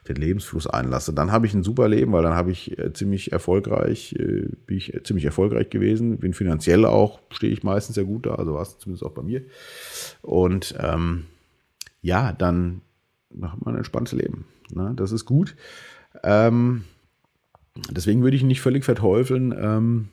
den 0.08 0.16
Lebensfluss 0.16 0.68
einlasse, 0.68 1.14
dann 1.14 1.32
habe 1.32 1.48
ich 1.48 1.54
ein 1.54 1.64
super 1.64 1.90
Leben, 1.90 2.14
weil 2.14 2.24
dann 2.24 2.36
habe 2.36 2.52
ich 2.52 2.78
äh, 2.78 2.94
ziemlich 2.94 3.32
erfolgreich, 3.32 4.14
äh, 4.14 4.48
bin 4.66 4.78
ich 4.78 4.98
ziemlich 5.04 5.26
erfolgreich 5.26 5.70
gewesen, 5.70 6.18
bin 6.20 6.34
finanziell 6.34 6.86
auch, 6.86 7.20
stehe 7.32 7.52
ich 7.52 7.64
meistens 7.64 7.96
sehr 7.96 8.06
gut 8.06 8.28
da, 8.28 8.36
also 8.36 8.54
war 8.54 8.62
es 8.62 8.78
zumindest 8.78 9.04
auch 9.04 9.14
bei 9.14 9.24
mir. 9.24 9.42
Und 10.22 10.76
ähm, 10.80 11.26
ja, 12.02 12.32
dann 12.32 12.82
hat 13.42 13.66
man 13.66 13.74
ein 13.74 13.80
entspanntes 13.80 14.14
Leben. 14.14 14.46
Ne? 14.70 14.94
Das 14.96 15.12
ist 15.12 15.26
gut. 15.26 15.56
Ähm, 16.24 16.84
deswegen 17.92 18.24
würde 18.24 18.36
ich 18.36 18.42
ihn 18.42 18.48
nicht 18.48 18.62
völlig 18.62 18.86
verteufeln. 18.86 19.54
Ähm, 19.58 20.10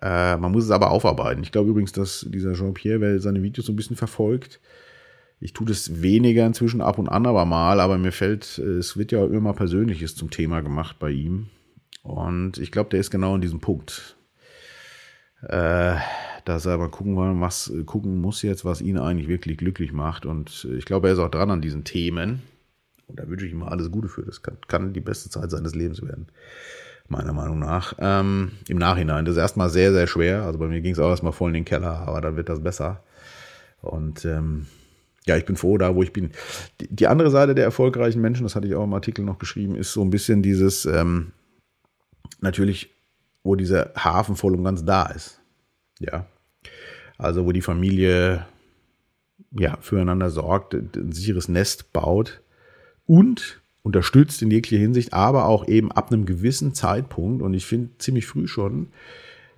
äh, 0.00 0.36
man 0.36 0.52
muss 0.52 0.64
es 0.64 0.70
aber 0.70 0.90
aufarbeiten. 0.90 1.42
Ich 1.42 1.52
glaube 1.52 1.70
übrigens, 1.70 1.92
dass 1.92 2.26
dieser 2.28 2.54
Jean-Pierre, 2.54 3.00
wer 3.00 3.20
seine 3.20 3.42
Videos 3.42 3.66
so 3.66 3.72
ein 3.72 3.76
bisschen 3.76 3.96
verfolgt, 3.96 4.60
ich 5.40 5.52
tue 5.52 5.66
das 5.66 6.02
weniger 6.02 6.46
inzwischen 6.46 6.80
ab 6.80 6.98
und 6.98 7.08
an 7.08 7.26
aber 7.26 7.44
mal, 7.44 7.80
aber 7.80 7.98
mir 7.98 8.12
fällt, 8.12 8.58
es 8.58 8.96
wird 8.96 9.12
ja 9.12 9.24
immer 9.24 9.40
mal 9.40 9.52
Persönliches 9.52 10.14
zum 10.14 10.30
Thema 10.30 10.60
gemacht 10.62 10.98
bei 10.98 11.10
ihm. 11.10 11.48
Und 12.02 12.58
ich 12.58 12.70
glaube, 12.70 12.90
der 12.90 13.00
ist 13.00 13.10
genau 13.10 13.34
in 13.34 13.40
diesem 13.40 13.60
Punkt. 13.60 14.16
Äh, 15.42 15.96
dass 16.44 16.66
er 16.66 16.76
mal 16.76 16.90
gucken, 16.90 17.16
was 17.40 17.72
gucken 17.86 18.20
muss 18.20 18.42
jetzt, 18.42 18.66
was 18.66 18.82
ihn 18.82 18.98
eigentlich 18.98 19.28
wirklich 19.28 19.56
glücklich 19.56 19.92
macht. 19.92 20.26
Und 20.26 20.68
ich 20.76 20.84
glaube, 20.84 21.08
er 21.08 21.14
ist 21.14 21.18
auch 21.18 21.30
dran 21.30 21.50
an 21.50 21.62
diesen 21.62 21.84
Themen. 21.84 22.42
Und 23.06 23.18
da 23.18 23.28
wünsche 23.28 23.46
ich 23.46 23.52
ihm 23.52 23.62
alles 23.62 23.90
Gute 23.90 24.08
für. 24.08 24.22
Das 24.22 24.42
kann, 24.42 24.58
kann 24.68 24.92
die 24.92 25.00
beste 25.00 25.30
Zeit 25.30 25.50
seines 25.50 25.74
Lebens 25.74 26.02
werden 26.02 26.26
meiner 27.08 27.32
Meinung 27.32 27.58
nach. 27.58 27.94
Ähm, 27.98 28.52
Im 28.68 28.78
Nachhinein. 28.78 29.24
Das 29.24 29.34
ist 29.34 29.40
erstmal 29.40 29.70
sehr, 29.70 29.92
sehr 29.92 30.06
schwer. 30.06 30.42
Also 30.42 30.58
bei 30.58 30.66
mir 30.66 30.80
ging 30.80 30.92
es 30.92 30.98
auch 30.98 31.10
erstmal 31.10 31.32
voll 31.32 31.50
in 31.50 31.54
den 31.54 31.64
Keller, 31.64 32.06
aber 32.06 32.20
dann 32.20 32.36
wird 32.36 32.48
das 32.48 32.62
besser. 32.62 33.02
Und 33.80 34.24
ähm, 34.24 34.66
ja, 35.26 35.36
ich 35.36 35.44
bin 35.44 35.56
froh 35.56 35.78
da, 35.78 35.94
wo 35.94 36.02
ich 36.02 36.12
bin. 36.12 36.30
Die, 36.80 36.88
die, 36.94 37.06
andere 37.06 37.30
Seite 37.30 37.54
der 37.54 37.64
erfolgreichen 37.64 38.20
Menschen, 38.20 38.44
das 38.44 38.56
hatte 38.56 38.66
ich 38.66 38.74
auch 38.74 38.84
im 38.84 38.94
Artikel 38.94 39.24
noch 39.24 39.38
geschrieben, 39.38 39.76
ist 39.76 39.92
so 39.92 40.02
ein 40.02 40.10
bisschen 40.10 40.42
dieses, 40.42 40.86
ähm, 40.86 41.32
natürlich, 42.40 42.90
wo 43.42 43.54
dieser 43.54 43.92
Hafen 43.96 44.36
voll 44.36 44.54
und 44.54 44.64
ganz 44.64 44.84
da 44.84 45.06
ist. 45.06 45.40
Ja. 45.98 46.26
Also 47.18 47.46
wo 47.46 47.52
die 47.52 47.62
Familie 47.62 48.46
ja, 49.52 49.78
füreinander 49.80 50.30
sorgt, 50.30 50.74
ein 50.74 51.12
sicheres 51.12 51.48
Nest 51.48 51.92
baut 51.92 52.42
und 53.06 53.62
unterstützt 53.84 54.42
in 54.42 54.50
jeglicher 54.50 54.80
Hinsicht, 54.80 55.12
aber 55.12 55.46
auch 55.46 55.68
eben 55.68 55.92
ab 55.92 56.10
einem 56.10 56.24
gewissen 56.24 56.74
Zeitpunkt 56.74 57.42
und 57.42 57.54
ich 57.54 57.66
finde 57.66 57.90
ziemlich 57.98 58.26
früh 58.26 58.48
schon, 58.48 58.88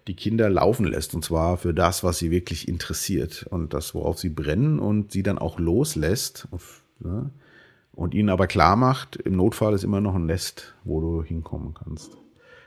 die 0.08 0.14
Kinder 0.14 0.50
laufen 0.50 0.84
lässt 0.84 1.14
und 1.14 1.24
zwar 1.24 1.56
für 1.56 1.72
das, 1.72 2.04
was 2.04 2.18
sie 2.18 2.30
wirklich 2.30 2.68
interessiert 2.68 3.46
und 3.50 3.72
das, 3.72 3.94
worauf 3.94 4.18
sie 4.18 4.28
brennen 4.28 4.78
und 4.80 5.12
sie 5.12 5.22
dann 5.22 5.38
auch 5.38 5.58
loslässt 5.58 6.48
ne, 6.98 7.30
und 7.92 8.14
ihnen 8.14 8.28
aber 8.28 8.48
klar 8.48 8.76
macht, 8.76 9.16
im 9.16 9.36
Notfall 9.36 9.74
ist 9.74 9.84
immer 9.84 10.00
noch 10.00 10.16
ein 10.16 10.26
Nest, 10.26 10.74
wo 10.84 11.00
du 11.00 11.22
hinkommen 11.22 11.74
kannst. 11.74 12.16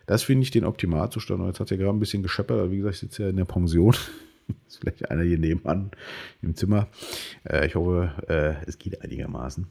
Das 0.06 0.24
finde 0.24 0.44
ich 0.44 0.52
den 0.52 0.66
Optimalzustand. 0.66 1.46
Jetzt 1.46 1.60
hat 1.60 1.70
er 1.70 1.78
gerade 1.78 1.96
ein 1.96 2.00
bisschen 2.00 2.24
gescheppert, 2.24 2.58
aber 2.58 2.72
wie 2.72 2.78
gesagt, 2.78 2.96
ich 2.96 3.02
sitze 3.02 3.24
ja 3.24 3.30
in 3.30 3.36
der 3.36 3.46
Pension. 3.46 3.96
ist 4.68 4.78
vielleicht 4.80 5.12
einer 5.12 5.22
hier 5.24 5.38
nebenan 5.38 5.92
im 6.42 6.56
Zimmer. 6.56 6.88
Äh, 7.44 7.68
ich 7.68 7.76
hoffe, 7.76 8.14
äh, 8.28 8.66
es 8.66 8.80
geht 8.80 9.04
einigermaßen. 9.04 9.68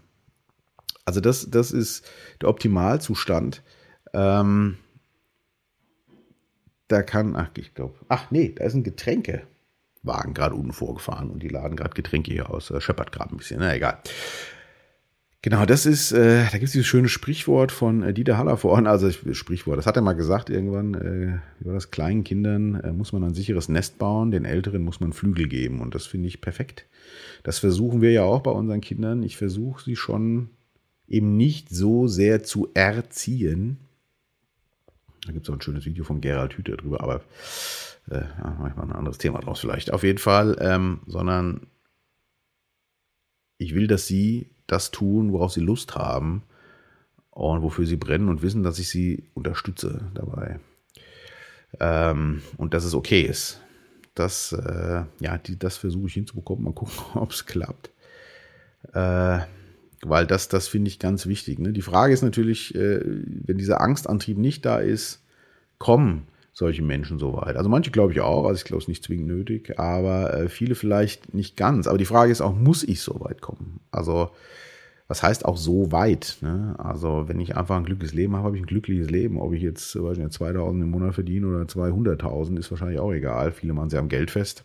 Also 1.08 1.22
das, 1.22 1.48
das 1.50 1.72
ist 1.72 2.06
der 2.42 2.50
Optimalzustand. 2.50 3.62
Ähm, 4.12 4.76
da 6.86 7.02
kann, 7.02 7.34
ach, 7.34 7.48
ich 7.56 7.72
glaube, 7.72 7.94
ach 8.08 8.30
nee, 8.30 8.52
da 8.54 8.64
ist 8.64 8.74
ein 8.74 8.84
Getränkewagen 8.84 10.34
gerade 10.34 10.54
unten 10.54 10.74
vorgefahren 10.74 11.30
und 11.30 11.42
die 11.42 11.48
laden 11.48 11.76
gerade 11.76 11.94
Getränke 11.94 12.30
hier 12.30 12.50
aus. 12.50 12.70
Äh, 12.70 12.82
scheppert 12.82 13.10
gerade 13.10 13.34
ein 13.34 13.38
bisschen, 13.38 13.60
na 13.60 13.74
egal. 13.74 14.02
Genau, 15.40 15.64
das 15.64 15.86
ist, 15.86 16.12
äh, 16.12 16.44
da 16.44 16.58
gibt 16.58 16.64
es 16.64 16.72
dieses 16.72 16.86
schöne 16.86 17.08
Sprichwort 17.08 17.72
von 17.72 18.02
äh, 18.02 18.12
Dieter 18.12 18.36
Hallervorn, 18.36 18.86
also 18.86 19.10
Sprichwort, 19.10 19.78
das 19.78 19.86
hat 19.86 19.96
er 19.96 20.02
mal 20.02 20.12
gesagt 20.12 20.50
irgendwann, 20.50 20.92
äh, 20.92 21.62
über 21.62 21.72
das 21.72 21.90
kleinen 21.90 22.22
Kindern 22.22 22.74
äh, 22.74 22.92
muss 22.92 23.14
man 23.14 23.24
ein 23.24 23.32
sicheres 23.32 23.70
Nest 23.70 23.98
bauen, 23.98 24.30
den 24.30 24.44
Älteren 24.44 24.82
muss 24.82 25.00
man 25.00 25.14
Flügel 25.14 25.48
geben 25.48 25.80
und 25.80 25.94
das 25.94 26.04
finde 26.04 26.28
ich 26.28 26.42
perfekt. 26.42 26.84
Das 27.44 27.60
versuchen 27.60 28.02
wir 28.02 28.12
ja 28.12 28.24
auch 28.24 28.42
bei 28.42 28.50
unseren 28.50 28.82
Kindern. 28.82 29.22
Ich 29.22 29.38
versuche 29.38 29.82
sie 29.82 29.96
schon 29.96 30.50
eben 31.08 31.36
nicht 31.36 31.70
so 31.70 32.06
sehr 32.06 32.42
zu 32.42 32.68
erziehen. 32.74 33.78
Da 35.26 35.32
gibt 35.32 35.46
es 35.46 35.50
auch 35.50 35.54
ein 35.54 35.62
schönes 35.62 35.84
Video 35.84 36.04
von 36.04 36.20
Gerald 36.20 36.54
Hüther 36.54 36.76
drüber, 36.76 37.02
aber 37.02 37.22
äh, 38.10 38.24
manchmal 38.58 38.86
ein 38.86 38.92
anderes 38.92 39.18
Thema 39.18 39.40
draus 39.40 39.60
vielleicht. 39.60 39.92
Auf 39.92 40.02
jeden 40.02 40.18
Fall, 40.18 40.56
ähm, 40.60 41.00
sondern 41.06 41.66
ich 43.58 43.74
will, 43.74 43.86
dass 43.86 44.06
sie 44.06 44.50
das 44.66 44.90
tun, 44.90 45.32
worauf 45.32 45.52
sie 45.52 45.60
Lust 45.60 45.96
haben 45.96 46.42
und 47.30 47.62
wofür 47.62 47.86
sie 47.86 47.96
brennen 47.96 48.28
und 48.28 48.42
wissen, 48.42 48.62
dass 48.62 48.78
ich 48.78 48.88
sie 48.88 49.24
unterstütze 49.34 50.10
dabei. 50.14 50.60
Ähm, 51.80 52.42
und 52.56 52.74
dass 52.74 52.84
es 52.84 52.94
okay 52.94 53.22
ist. 53.22 53.60
Das, 54.14 54.52
äh, 54.52 55.04
ja, 55.20 55.38
das 55.38 55.76
versuche 55.76 56.06
ich 56.06 56.14
hinzubekommen. 56.14 56.64
Mal 56.64 56.72
gucken, 56.72 56.94
ob 57.14 57.30
es 57.32 57.46
klappt. 57.46 57.90
Äh, 58.92 59.40
weil 60.02 60.26
das, 60.26 60.48
das 60.48 60.68
finde 60.68 60.88
ich 60.88 60.98
ganz 60.98 61.26
wichtig. 61.26 61.58
Ne? 61.58 61.72
Die 61.72 61.82
Frage 61.82 62.12
ist 62.12 62.22
natürlich, 62.22 62.74
äh, 62.74 63.00
wenn 63.02 63.58
dieser 63.58 63.80
Angstantrieb 63.80 64.38
nicht 64.38 64.64
da 64.64 64.78
ist, 64.78 65.22
kommen 65.78 66.26
solche 66.52 66.82
Menschen 66.82 67.18
so 67.18 67.34
weit. 67.34 67.56
Also 67.56 67.68
manche 67.68 67.90
glaube 67.90 68.12
ich 68.12 68.20
auch, 68.20 68.44
also 68.44 68.58
ich 68.58 68.64
glaube 68.64 68.82
es 68.82 68.88
nicht 68.88 69.04
zwingend 69.04 69.28
nötig, 69.28 69.78
aber 69.78 70.34
äh, 70.34 70.48
viele 70.48 70.74
vielleicht 70.74 71.32
nicht 71.32 71.56
ganz. 71.56 71.86
Aber 71.86 71.98
die 71.98 72.04
Frage 72.04 72.32
ist 72.32 72.40
auch, 72.40 72.54
muss 72.54 72.82
ich 72.82 73.00
so 73.00 73.20
weit 73.20 73.40
kommen? 73.40 73.80
Also 73.90 74.30
was 75.06 75.22
heißt 75.22 75.44
auch 75.46 75.56
so 75.56 75.90
weit? 75.90 76.36
Ne? 76.42 76.74
Also 76.78 77.24
wenn 77.28 77.40
ich 77.40 77.56
einfach 77.56 77.76
ein 77.76 77.84
glückliches 77.84 78.14
Leben 78.14 78.34
habe, 78.34 78.44
habe 78.44 78.56
ich 78.56 78.62
ein 78.62 78.66
glückliches 78.66 79.08
Leben. 79.08 79.40
Ob 79.40 79.54
ich 79.54 79.62
jetzt 79.62 80.00
weiß 80.00 80.18
nicht, 80.18 80.32
2000 80.32 80.82
im 80.82 80.90
Monat 80.90 81.14
verdiene 81.14 81.46
oder 81.46 81.62
200.000, 81.62 82.58
ist 82.58 82.70
wahrscheinlich 82.70 82.98
auch 82.98 83.12
egal. 83.12 83.52
Viele 83.52 83.72
machen 83.72 83.90
sie 83.90 83.96
am 83.96 84.08
Geld 84.08 84.30
fest. 84.30 84.64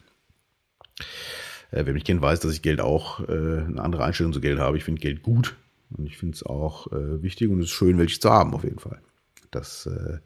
Äh, 1.74 1.86
wer 1.86 1.94
mich 1.94 2.04
kennt, 2.04 2.22
weiß, 2.22 2.40
dass 2.40 2.54
ich 2.54 2.62
Geld 2.62 2.82
auch 2.82 3.20
äh, 3.28 3.32
eine 3.32 3.82
andere 3.82 4.04
Einstellung 4.04 4.32
zu 4.32 4.42
Geld 4.42 4.60
habe. 4.60 4.78
Ich 4.78 4.84
finde 4.84 5.02
Geld 5.02 5.24
gut 5.24 5.56
und 5.98 6.06
ich 6.06 6.18
finde 6.18 6.36
es 6.36 6.44
auch 6.44 6.92
äh, 6.92 7.24
wichtig 7.24 7.50
und 7.50 7.60
es 7.60 7.66
ist 7.66 7.72
schön, 7.72 7.98
welches 7.98 8.20
zu 8.20 8.30
haben, 8.30 8.54
auf 8.54 8.64
jeden 8.64 8.80
Fall. 8.80 9.02
Das 9.50 9.88
äh, 9.88 10.20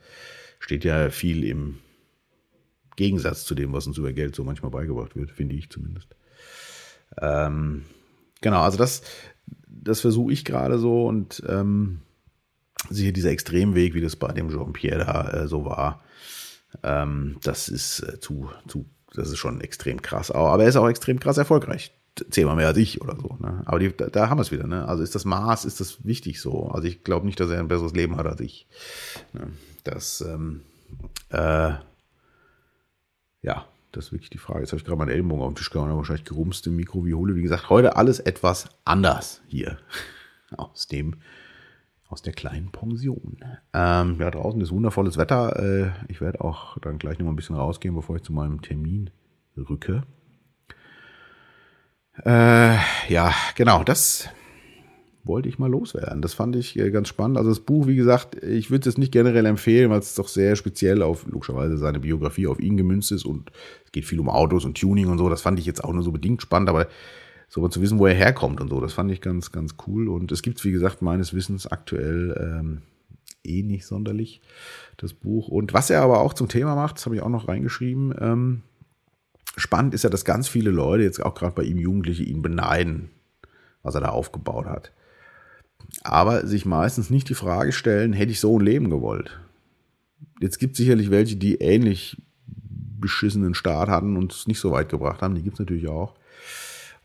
steht 0.60 0.84
ja 0.84 1.10
viel 1.10 1.46
im 1.46 1.78
Gegensatz 2.98 3.46
zu 3.46 3.56
dem, 3.56 3.72
was 3.72 3.88
uns 3.88 3.98
über 3.98 4.12
Geld 4.12 4.36
so 4.36 4.44
manchmal 4.44 4.72
beigebracht 4.72 5.16
wird, 5.16 5.32
finde 5.32 5.56
ich 5.56 5.70
zumindest. 5.70 6.16
Ähm, 7.22 7.86
genau, 8.42 8.62
also 8.62 8.78
das, 8.78 9.02
das 9.68 10.02
versuche 10.02 10.34
ich 10.34 10.44
gerade 10.44 10.78
so 10.80 11.08
und 11.08 11.42
ähm, 11.48 12.02
sicher 12.90 13.14
dieser 13.14 13.32
Extremweg, 13.32 13.94
wie 13.94 14.02
das 14.02 14.18
bei 14.18 14.34
dem 14.34 14.50
Jean-Pierre 14.50 15.06
da 15.06 15.30
äh, 15.32 15.48
so 15.48 15.64
war, 15.64 16.04
ähm, 16.84 17.38
das 17.44 17.70
ist 17.70 18.02
äh, 18.02 18.20
zu, 18.20 18.50
zu 18.68 18.86
das 19.14 19.30
ist 19.30 19.38
schon 19.38 19.62
extrem 19.62 20.02
krass. 20.02 20.32
Aber 20.32 20.62
er 20.62 20.70
ist 20.70 20.76
auch 20.76 20.88
extrem 20.88 21.20
krass 21.20 21.38
erfolgreich. 21.38 21.92
Zehnmal 22.30 22.56
mehr 22.56 22.68
als 22.68 22.78
ich 22.78 23.02
oder 23.02 23.16
so. 23.16 23.38
Ne? 23.40 23.62
Aber 23.66 23.80
die, 23.80 23.96
da, 23.96 24.08
da, 24.08 24.30
haben 24.30 24.40
wir 24.40 24.42
es 24.42 24.52
wieder. 24.52 24.66
Ne? 24.66 24.88
Also 24.88 25.04
ist 25.04 25.16
das 25.16 25.26
Maß, 25.26 25.66
ist 25.66 25.80
das 25.80 26.04
wichtig 26.06 26.42
so? 26.42 26.70
Also 26.70 26.88
ich 26.88 27.04
glaube 27.04 27.26
nicht, 27.26 27.40
dass 27.40 27.50
er 27.50 27.60
ein 27.60 27.68
besseres 27.68 27.94
Leben 27.94 28.18
hat 28.18 28.26
als 28.26 28.42
ich. 28.42 28.68
Ne? 29.34 29.52
Das, 29.84 30.22
ähm, 30.22 30.62
äh, 31.30 31.74
ja, 33.44 33.66
das 33.92 34.08
ist 34.08 34.12
wirklich 34.12 34.32
die 34.32 34.40
Frage. 34.40 34.62
Jetzt 34.62 34.72
habe 34.72 34.80
ich 34.80 34.86
gerade 34.86 34.98
meinen 34.98 35.10
Ellenbogen 35.10 35.44
auf 35.44 35.52
den 35.52 35.58
Tisch 35.58 35.70
gehauen, 35.70 35.96
wahrscheinlich 35.96 36.26
gerumst 36.26 36.66
im 36.68 36.76
Mikro 36.76 37.06
wie 37.06 37.14
Hole. 37.14 37.36
Wie 37.36 37.42
gesagt, 37.42 37.70
heute 37.70 37.96
alles 37.96 38.20
etwas 38.20 38.70
anders 38.84 39.42
hier. 39.48 39.78
Aus 40.58 40.88
dem 40.88 41.16
aus 42.10 42.22
der 42.22 42.34
kleinen 42.34 42.72
Pension. 42.72 43.38
Ähm, 43.74 44.18
ja, 44.20 44.32
draußen 44.32 44.62
ist 44.62 44.72
wundervolles 44.72 45.18
Wetter. 45.18 45.60
Äh, 45.60 45.92
ich 46.08 46.22
werde 46.22 46.42
auch 46.42 46.78
dann 46.80 47.00
gleich 47.00 47.20
noch 47.20 47.26
mal 47.26 47.34
ein 47.34 47.36
bisschen 47.36 47.56
rausgehen, 47.56 47.96
bevor 47.96 48.16
ich 48.16 48.24
zu 48.24 48.34
meinem 48.34 48.62
Termin 48.62 49.10
rücke. 49.58 50.04
Äh, 52.26 52.78
ja, 53.10 53.34
genau, 53.56 53.84
das 53.84 54.30
wollte 55.28 55.50
ich 55.50 55.60
mal 55.60 55.70
loswerden. 55.70 56.22
Das 56.22 56.34
fand 56.34 56.56
ich 56.56 56.80
äh, 56.80 56.90
ganz 56.90 57.10
spannend. 57.10 57.38
Also 57.38 57.50
das 57.50 57.60
Buch, 57.60 57.86
wie 57.88 57.96
gesagt, 57.96 58.42
ich 58.44 58.72
würde 58.72 58.88
es 58.90 58.98
nicht 58.98 59.12
generell 59.12 59.46
empfehlen, 59.46 59.90
weil 59.90 60.00
es 60.00 60.16
doch 60.16 60.30
sehr 60.30 60.56
speziell 60.56 61.02
auf, 61.02 61.28
logischerweise, 61.28 61.78
seine 61.78 62.00
Biografie 62.00 62.48
auf 62.48 62.60
ihn 62.60 62.78
gemünzt 62.78 63.12
ist 63.12 63.26
und 63.26 63.52
es 63.86 63.92
geht 63.92 64.06
viel 64.06 64.20
um 64.20 64.30
Autos 64.30 64.66
und 64.66 64.80
Tuning 64.80 65.08
und 65.10 65.18
so. 65.18 65.30
Das 65.30 65.42
fand 65.42 65.60
ich 65.60 65.66
jetzt 65.66 65.84
auch 65.84 65.94
nur 65.94 66.04
so 66.04 66.12
bedingt 66.12 66.42
spannend, 66.42 66.70
aber 66.70 66.88
so 67.48 67.68
zu 67.68 67.82
wissen, 67.82 68.00
wo 68.00 68.06
er 68.06 68.14
herkommt 68.14 68.60
und 68.62 68.70
so. 68.70 68.82
Das 68.82 68.94
fand 68.94 69.12
ich 69.12 69.22
ganz, 69.22 69.52
ganz 69.52 69.76
cool. 69.88 70.10
Und 70.10 70.32
es 70.32 70.42
gibt, 70.42 70.64
wie 70.64 70.72
gesagt, 70.72 71.02
meines 71.02 71.34
Wissens 71.34 71.66
aktuell 71.66 72.36
ähm, 72.40 72.82
eh 73.44 73.64
nicht 73.64 73.86
sonderlich, 73.86 74.42
das 74.98 75.14
Buch. 75.14 75.48
Und 75.48 75.74
was 75.74 75.90
er 75.90 76.02
aber 76.02 76.20
auch 76.20 76.34
zum 76.34 76.50
Thema 76.50 76.76
macht, 76.76 76.98
das 76.98 77.06
habe 77.06 77.16
ich 77.16 77.22
auch 77.22 77.30
noch 77.30 77.48
reingeschrieben, 77.48 78.14
ähm, 78.20 78.64
spannend 79.56 79.94
ist 79.94 80.04
ja, 80.04 80.10
dass 80.10 80.26
ganz 80.26 80.48
viele 80.48 80.72
Leute, 80.72 81.04
jetzt 81.04 81.24
auch 81.24 81.36
gerade 81.36 81.56
bei 81.56 81.64
ihm 81.64 81.78
Jugendliche, 81.78 82.24
ihn 82.24 82.42
beneiden, 82.42 83.10
was 83.82 83.96
er 83.96 84.02
da 84.02 84.10
aufgebaut 84.10 84.66
hat. 84.66 84.92
Aber 86.04 86.46
sich 86.46 86.66
meistens 86.66 87.10
nicht 87.10 87.30
die 87.30 87.34
Frage 87.34 87.72
stellen, 87.72 88.14
hätte 88.14 88.32
ich 88.32 88.40
so 88.40 88.60
ein 88.60 88.66
Leben 88.66 88.90
gewollt? 88.90 89.40
Jetzt 90.42 90.60
gibt 90.60 90.74
es 90.74 90.78
sicherlich 90.78 91.12
welche, 91.12 91.38
die 91.38 91.56
ähnlich 91.56 92.22
beschissenen 93.00 93.54
Start 93.54 93.90
hatten 93.90 94.18
und 94.18 94.34
es 94.34 94.48
nicht 94.48 94.60
so 94.60 94.72
weit 94.72 94.90
gebracht 94.90 95.22
haben. 95.22 95.36
Die 95.36 95.44
gibt 95.44 95.56
es 95.56 95.60
natürlich 95.60 95.88
auch. 95.88 96.16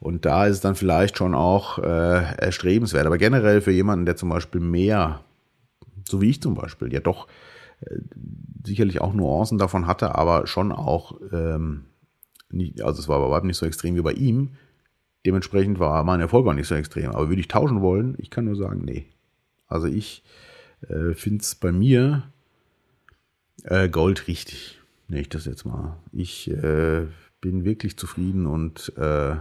Und 0.03 0.25
da 0.25 0.47
ist 0.47 0.57
es 0.57 0.61
dann 0.61 0.75
vielleicht 0.75 1.17
schon 1.17 1.33
auch 1.33 1.79
äh, 1.79 2.35
erstrebenswert. 2.37 3.07
Aber 3.07 3.19
generell 3.19 3.61
für 3.61 3.71
jemanden, 3.71 4.05
der 4.05 4.17
zum 4.17 4.31
Beispiel 4.31 4.61
mehr, 4.61 5.21
so 6.09 6.21
wie 6.21 6.31
ich 6.31 6.43
zum 6.43 6.55
Beispiel, 6.55 6.93
ja 6.93 6.99
doch 6.99 7.29
äh, 7.83 7.99
sicherlich 8.67 9.01
auch 9.01 9.15
Nuancen 9.15 9.59
davon 9.59 9.87
hatte, 9.87 10.17
aber 10.17 10.49
schon 10.49 10.73
auch, 10.73 11.21
ähm, 11.33 11.85
nicht, 12.51 12.83
also 12.83 13.01
es 13.01 13.09
war 13.09 13.21
aber 13.21 13.47
nicht 13.47 13.57
so 13.57 13.65
extrem 13.65 13.95
wie 13.95 14.03
bei 14.03 14.13
ihm. 14.13 14.51
Dementsprechend 15.25 15.79
war 15.79 16.03
mein 16.03 16.21
Erfolg 16.21 16.49
auch 16.49 16.53
nicht 16.53 16.67
so 16.67 16.75
extrem. 16.75 17.13
Aber 17.13 17.29
würde 17.29 17.41
ich 17.41 17.47
tauschen 17.47 17.81
wollen? 17.81 18.17
Ich 18.19 18.29
kann 18.29 18.47
nur 18.47 18.57
sagen, 18.57 18.83
nee. 18.85 19.07
Also 19.69 19.87
ich 19.87 20.25
äh, 20.89 21.15
finde 21.15 21.43
es 21.43 21.55
bei 21.55 21.71
mir 21.71 22.25
äh, 23.63 23.89
Gold 23.89 24.27
richtig. 24.27 24.81
Nee, 25.07 25.21
ich 25.21 25.29
das 25.29 25.45
jetzt 25.45 25.65
mal. 25.65 25.97
Ich 26.11 26.51
äh, 26.51 27.07
bin 27.41 27.65
wirklich 27.65 27.97
zufrieden 27.97 28.47
und 28.47 28.93
äh, 28.97 29.37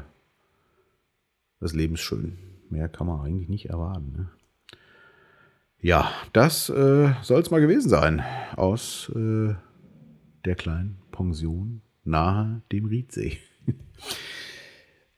das 1.62 1.74
Leben 1.74 1.94
ist 1.94 2.02
schön. 2.02 2.38
Mehr 2.70 2.90
kann 2.90 3.08
man 3.08 3.22
eigentlich 3.22 3.50
nicht 3.50 3.70
erwarten. 3.70 4.12
Ne? 4.12 4.30
Ja, 5.80 6.12
das 6.34 6.70
äh, 6.70 7.14
soll 7.22 7.42
es 7.42 7.52
mal 7.52 7.62
gewesen 7.62 7.90
sein 7.90 8.24
aus 8.56 9.12
äh, 9.16 9.54
der 10.46 10.56
kleinen 10.56 10.98
Pension 11.12 11.82
nahe 12.04 12.62
dem 12.72 12.86
Riedsee. 12.86 13.38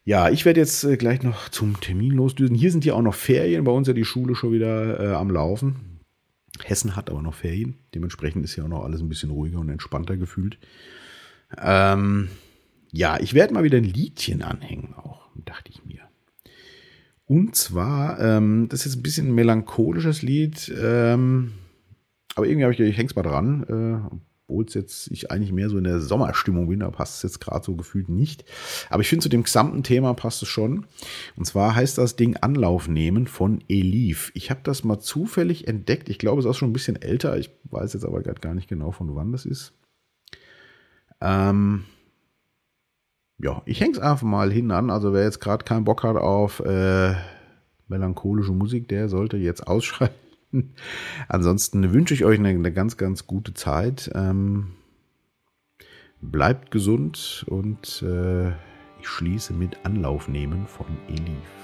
ja, 0.04 0.30
ich 0.30 0.46
werde 0.46 0.60
jetzt 0.60 0.84
äh, 0.84 0.98
gleich 0.98 1.24
noch 1.24 1.50
zum 1.50 1.80
Termin 1.80 2.12
losdüsen. 2.12 2.56
Hier 2.56 2.72
sind 2.72 2.86
ja 2.86 2.94
auch 2.94 3.02
noch 3.02 3.16
Ferien. 3.16 3.64
Bei 3.64 3.72
uns 3.72 3.88
ja 3.88 3.94
die 3.94 4.06
Schule 4.06 4.36
schon 4.36 4.52
wieder 4.52 5.00
äh, 5.00 5.14
am 5.16 5.30
Laufen. 5.30 6.00
Hessen 6.64 6.96
hat 6.96 7.10
aber 7.10 7.22
noch 7.22 7.34
Ferien. 7.34 7.80
Dementsprechend 7.94 8.44
ist 8.46 8.56
ja 8.56 8.64
auch 8.64 8.70
noch 8.70 8.84
alles 8.84 9.02
ein 9.02 9.10
bisschen 9.10 9.32
ruhiger 9.32 9.60
und 9.60 9.70
entspannter 9.70 10.18
gefühlt. 10.18 10.58
Ähm, 11.58 12.30
ja, 12.92 13.20
ich 13.20 13.34
werde 13.34 13.54
mal 13.54 13.64
wieder 13.64 13.78
ein 13.78 13.84
Liedchen 13.84 14.44
anhängen, 14.44 14.94
auch, 14.94 15.30
dachte 15.46 15.72
ich. 15.72 15.83
Und 17.26 17.56
zwar, 17.56 18.20
ähm, 18.20 18.68
das 18.70 18.82
ist 18.82 18.86
jetzt 18.86 19.00
ein 19.00 19.04
bisschen 19.04 19.28
ein 19.28 19.36
melancholisches 19.36 20.22
Lied, 20.22 20.72
ähm, 20.82 21.54
aber 22.36 22.48
irgendwie 22.48 22.64
habe 22.64 22.74
ich, 22.74 22.80
ich 22.80 22.98
häng's 22.98 23.16
mal 23.16 23.24
dran, 23.24 23.64
äh, 23.70 24.16
obwohl 24.48 24.66
es 24.66 24.74
jetzt 24.74 25.12
ich 25.12 25.32
eigentlich 25.32 25.52
mehr 25.52 25.70
so 25.70 25.78
in 25.78 25.84
der 25.84 26.00
Sommerstimmung 26.00 26.68
bin, 26.68 26.82
da 26.82 26.92
passt 26.92 27.18
es 27.18 27.24
jetzt 27.24 27.40
gerade 27.40 27.64
so 27.64 27.76
gefühlt 27.76 28.10
nicht. 28.10 28.44
Aber 28.90 29.02
ich 29.02 29.08
finde 29.08 29.24
zu 29.24 29.30
dem 29.30 29.44
gesamten 29.44 29.84
Thema 29.84 30.14
passt 30.14 30.44
es 30.44 30.50
schon. 30.50 30.86
Und 31.36 31.46
zwar 31.46 31.76
heißt 31.76 31.98
das 31.98 32.18
Ding 32.18 32.36
Anlauf 32.38 32.88
nehmen 32.88 33.26
von 33.28 33.64
Elif. 33.70 34.32
Ich 34.36 34.52
habe 34.52 34.60
das 34.64 34.84
mal 34.84 35.00
zufällig 35.00 35.68
entdeckt. 35.68 36.10
Ich 36.10 36.20
glaube, 36.20 36.40
es 36.40 36.46
ist 36.46 36.52
auch 36.52 36.56
schon 36.56 36.70
ein 36.70 36.74
bisschen 36.74 37.02
älter. 37.02 37.38
Ich 37.38 37.52
weiß 37.64 37.94
jetzt 37.94 38.06
aber 38.06 38.22
gerade 38.22 38.42
gar 38.42 38.54
nicht 38.54 38.68
genau, 38.68 38.92
von 38.92 39.16
wann 39.16 39.32
das 39.32 39.46
ist. 39.46 39.74
Ähm, 41.22 41.86
ja, 43.40 43.62
ich 43.66 43.82
häng's 43.82 44.00
einfach 44.00 44.26
mal 44.26 44.52
hin 44.52 44.72
an. 44.72 44.90
Also 44.90 45.14
wer 45.14 45.24
jetzt 45.24 45.40
gerade 45.40 45.66
keinen 45.66 45.86
Bock 45.86 46.04
hat 46.04 46.16
auf 46.16 46.60
äh, 46.60 47.14
melancholische 47.88 48.52
Musik, 48.52 48.88
der 48.88 49.10
sollte 49.10 49.38
jetzt 49.38 49.68
ausschalten. 49.68 50.76
Ansonsten 51.28 51.94
wünsche 51.94 52.14
ich 52.14 52.26
euch 52.26 52.40
eine, 52.40 52.50
eine 52.50 52.72
ganz, 52.72 52.98
ganz 52.98 53.26
gute 53.26 53.54
Zeit. 53.54 54.12
Ähm, 54.14 54.74
bleibt 56.22 56.72
gesund 56.72 57.46
und 57.50 58.04
äh, 58.04 58.50
ich 59.00 59.08
schließe 59.08 59.54
mit 59.54 59.86
Anlauf 59.86 60.28
nehmen 60.28 60.68
von 60.68 60.86
Elif. 61.10 61.63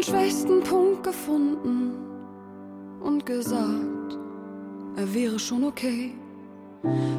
Meinen 0.00 0.02
schwächsten 0.02 0.62
Punkt 0.62 1.02
gefunden 1.02 1.92
und 3.00 3.26
gesagt, 3.26 4.18
er 4.96 5.14
wäre 5.14 5.38
schon 5.38 5.64
okay. 5.64 6.14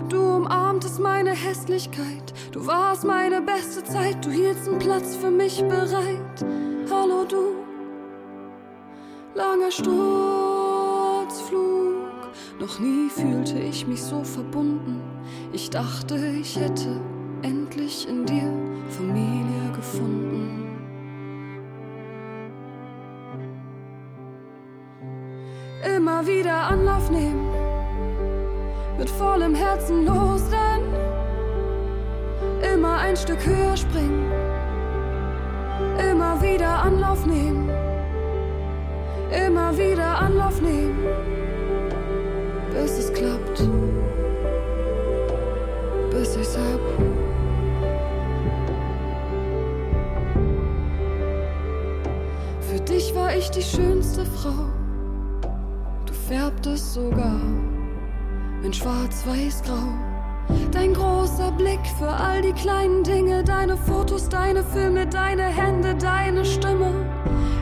Du 0.09 0.19
umarmtest 0.19 0.99
meine 0.99 1.29
Hässlichkeit, 1.31 2.33
du 2.51 2.65
warst 2.65 3.03
meine 3.03 3.39
beste 3.41 3.83
Zeit, 3.83 4.25
du 4.25 4.31
hieltst 4.31 4.67
einen 4.67 4.79
Platz 4.79 5.15
für 5.15 5.29
mich 5.29 5.61
bereit. 5.63 6.43
Hallo 6.89 7.23
du, 7.25 7.53
langer 9.35 9.69
Sturzflug, 9.69 9.91
noch 12.59 12.79
nie 12.79 13.09
fühlte 13.09 13.59
ich 13.59 13.85
mich 13.85 14.01
so 14.01 14.23
verbunden. 14.23 15.01
Ich 15.53 15.69
dachte, 15.69 16.17
ich 16.17 16.59
hätte 16.59 16.99
endlich 17.43 18.07
in 18.09 18.25
dir 18.25 18.51
Familie 18.89 19.71
gefunden. 19.75 20.70
Immer 26.21 26.29
wieder 26.37 26.67
Anlauf 26.69 27.09
nehmen. 27.09 27.49
Mit 28.99 29.09
vollem 29.09 29.55
Herzen 29.55 30.05
losrennen, 30.05 30.93
immer 32.75 32.99
ein 32.99 33.17
Stück 33.17 33.43
höher 33.43 33.75
springen, 33.75 34.31
immer 36.11 36.39
wieder 36.43 36.83
Anlauf 36.83 37.25
nehmen, 37.25 37.71
immer 39.47 39.75
wieder 39.75 40.19
Anlauf 40.19 40.61
nehmen, 40.61 40.99
bis 42.71 42.99
es 42.99 43.11
klappt, 43.13 43.63
bis 46.11 46.35
ich's 46.35 46.55
hab. 46.55 46.81
Für 52.69 52.79
dich 52.81 53.15
war 53.15 53.35
ich 53.35 53.49
die 53.49 53.63
schönste 53.63 54.23
Frau, 54.23 54.67
du 56.31 56.37
färbtest 56.37 56.93
sogar 56.93 57.41
in 58.63 58.71
schwarz-weiß-grau. 58.71 59.87
Dein 60.71 60.93
großer 60.93 61.51
Blick 61.51 61.79
für 61.97 62.09
all 62.09 62.41
die 62.41 62.53
kleinen 62.53 63.03
Dinge, 63.03 63.43
deine 63.43 63.77
Fotos, 63.77 64.29
deine 64.29 64.63
Filme, 64.63 65.07
deine 65.07 65.43
Hände, 65.43 65.95
deine 65.95 66.45
Stimme, 66.45 66.91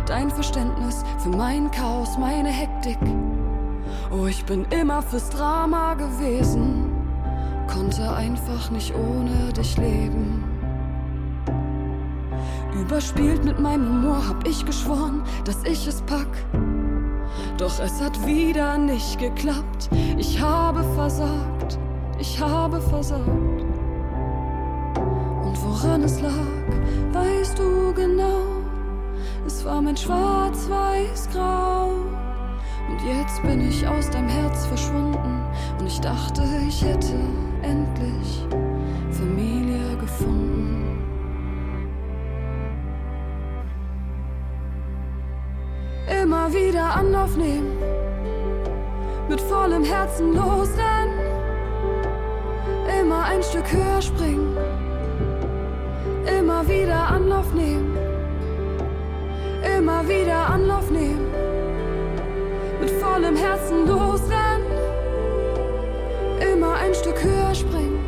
dein 0.05 0.29
Verständnis 0.29 1.03
für 1.19 1.29
mein 1.29 1.71
Chaos, 1.71 2.17
meine 2.17 2.49
Hektik. 2.49 2.97
Oh, 4.11 4.25
ich 4.27 4.43
bin 4.45 4.65
immer 4.69 5.01
fürs 5.01 5.29
Drama 5.29 5.93
gewesen, 5.95 6.91
konnte 7.71 8.11
einfach 8.13 8.69
nicht 8.71 8.93
ohne 8.95 9.53
dich 9.53 9.77
leben. 9.77 10.43
Überspielt 12.79 13.43
mit 13.43 13.59
meinem 13.59 13.89
Humor 13.89 14.27
hab 14.27 14.47
ich 14.47 14.65
geschworen, 14.65 15.23
dass 15.45 15.63
ich 15.63 15.87
es 15.87 16.01
pack. 16.03 16.27
Doch 17.59 17.79
es 17.81 18.01
hat 18.01 18.25
wieder 18.25 18.77
nicht 18.77 19.19
geklappt. 19.19 19.89
Ich 20.17 20.39
habe 20.39 20.81
versagt, 20.95 21.77
ich 22.17 22.39
habe 22.39 22.79
versagt. 22.79 23.27
Und 25.43 25.61
woran 25.65 26.03
es 26.03 26.21
lag, 26.21 26.31
weißt 27.11 27.59
du 27.59 27.93
genau. 27.93 28.45
Es 29.45 29.65
war 29.65 29.81
mein 29.81 29.97
Schwarz-Weiß-Grau. 29.97 31.89
Und 32.89 33.01
jetzt 33.05 33.43
bin 33.43 33.67
ich 33.67 33.85
aus 33.85 34.09
deinem 34.09 34.29
Herz 34.29 34.65
verschwunden. 34.65 35.43
Und 35.79 35.85
ich 35.85 35.99
dachte, 35.99 36.43
ich 36.65 36.81
hätte 36.81 37.19
endlich 37.61 38.47
Familie 39.11 39.97
gefunden. 39.99 40.48
Immer 46.29 46.53
wieder 46.53 46.95
Anlauf 46.95 47.35
nehmen, 47.37 47.75
mit 49.27 49.41
vollem 49.41 49.83
Herzen 49.83 50.35
losrennen, 50.35 51.19
immer 53.01 53.25
ein 53.25 53.41
Stück 53.41 53.65
höher 53.71 53.99
springen, 53.99 54.55
immer 56.37 56.67
wieder 56.67 57.07
Anlauf 57.09 57.51
nehmen, 57.55 57.97
immer 59.75 60.07
wieder 60.07 60.51
Anlauf 60.51 60.91
nehmen, 60.91 61.31
mit 62.79 62.91
vollem 62.91 63.35
Herzen 63.35 63.87
losrennen, 63.87 64.67
immer 66.53 66.75
ein 66.75 66.93
Stück 66.93 67.23
höher 67.23 67.55
springen, 67.55 68.05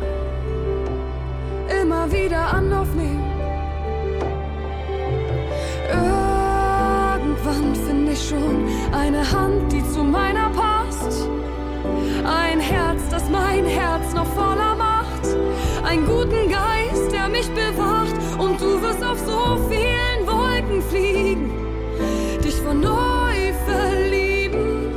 immer 1.82 2.12
wieder 2.12 2.54
Anlauf 2.54 2.86
nehmen. 2.94 3.21
Schon 8.32 8.66
eine 8.92 9.22
Hand, 9.30 9.72
die 9.72 9.82
zu 9.92 10.02
meiner 10.02 10.48
passt. 10.50 11.28
Ein 12.24 12.60
Herz, 12.60 13.00
das 13.10 13.28
mein 13.28 13.64
Herz 13.64 14.14
noch 14.14 14.26
voller 14.26 14.74
macht. 14.76 15.24
Einen 15.84 16.06
guten 16.06 16.48
Geist, 16.48 17.12
der 17.12 17.28
mich 17.28 17.48
bewacht. 17.50 18.14
Und 18.38 18.60
du 18.60 18.80
wirst 18.82 19.02
auf 19.02 19.18
so 19.18 19.58
vielen 19.68 20.20
Wolken 20.26 20.82
fliegen. 20.90 21.50
Dich 22.42 22.56
von 22.56 22.80
neu 22.80 23.52
verlieben. 23.66 24.92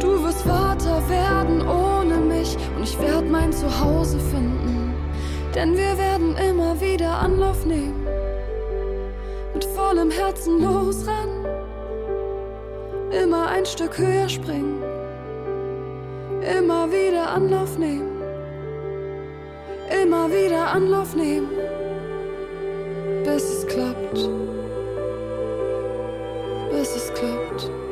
Du 0.00 0.22
wirst 0.24 0.42
Vater 0.42 1.02
werden 1.08 1.66
ohne 1.66 2.16
mich. 2.16 2.56
Und 2.76 2.84
ich 2.84 2.98
werde 2.98 3.28
mein 3.28 3.52
Zuhause 3.52 4.18
finden. 4.18 4.94
Denn 5.54 5.72
wir 5.76 5.98
werden 5.98 6.36
immer 6.36 6.80
wieder 6.80 7.18
Anlauf 7.18 7.64
nehmen. 7.66 8.06
Mit 9.54 9.64
voll 9.64 9.86
vollem 9.96 10.10
Herzen 10.10 10.62
losrennen, 10.62 11.25
immer 13.10 13.48
ein 13.48 13.66
Stück 13.66 13.98
höher 13.98 14.28
springen, 14.28 14.82
immer 16.58 16.90
wieder 16.90 17.30
Anlauf 17.30 17.78
nehmen, 17.78 18.22
immer 20.02 20.30
wieder 20.30 20.72
Anlauf 20.72 21.14
nehmen, 21.14 21.48
bis 23.24 23.42
es 23.42 23.66
klappt, 23.66 24.28
bis 26.70 26.96
es 26.96 27.12
klappt. 27.14 27.85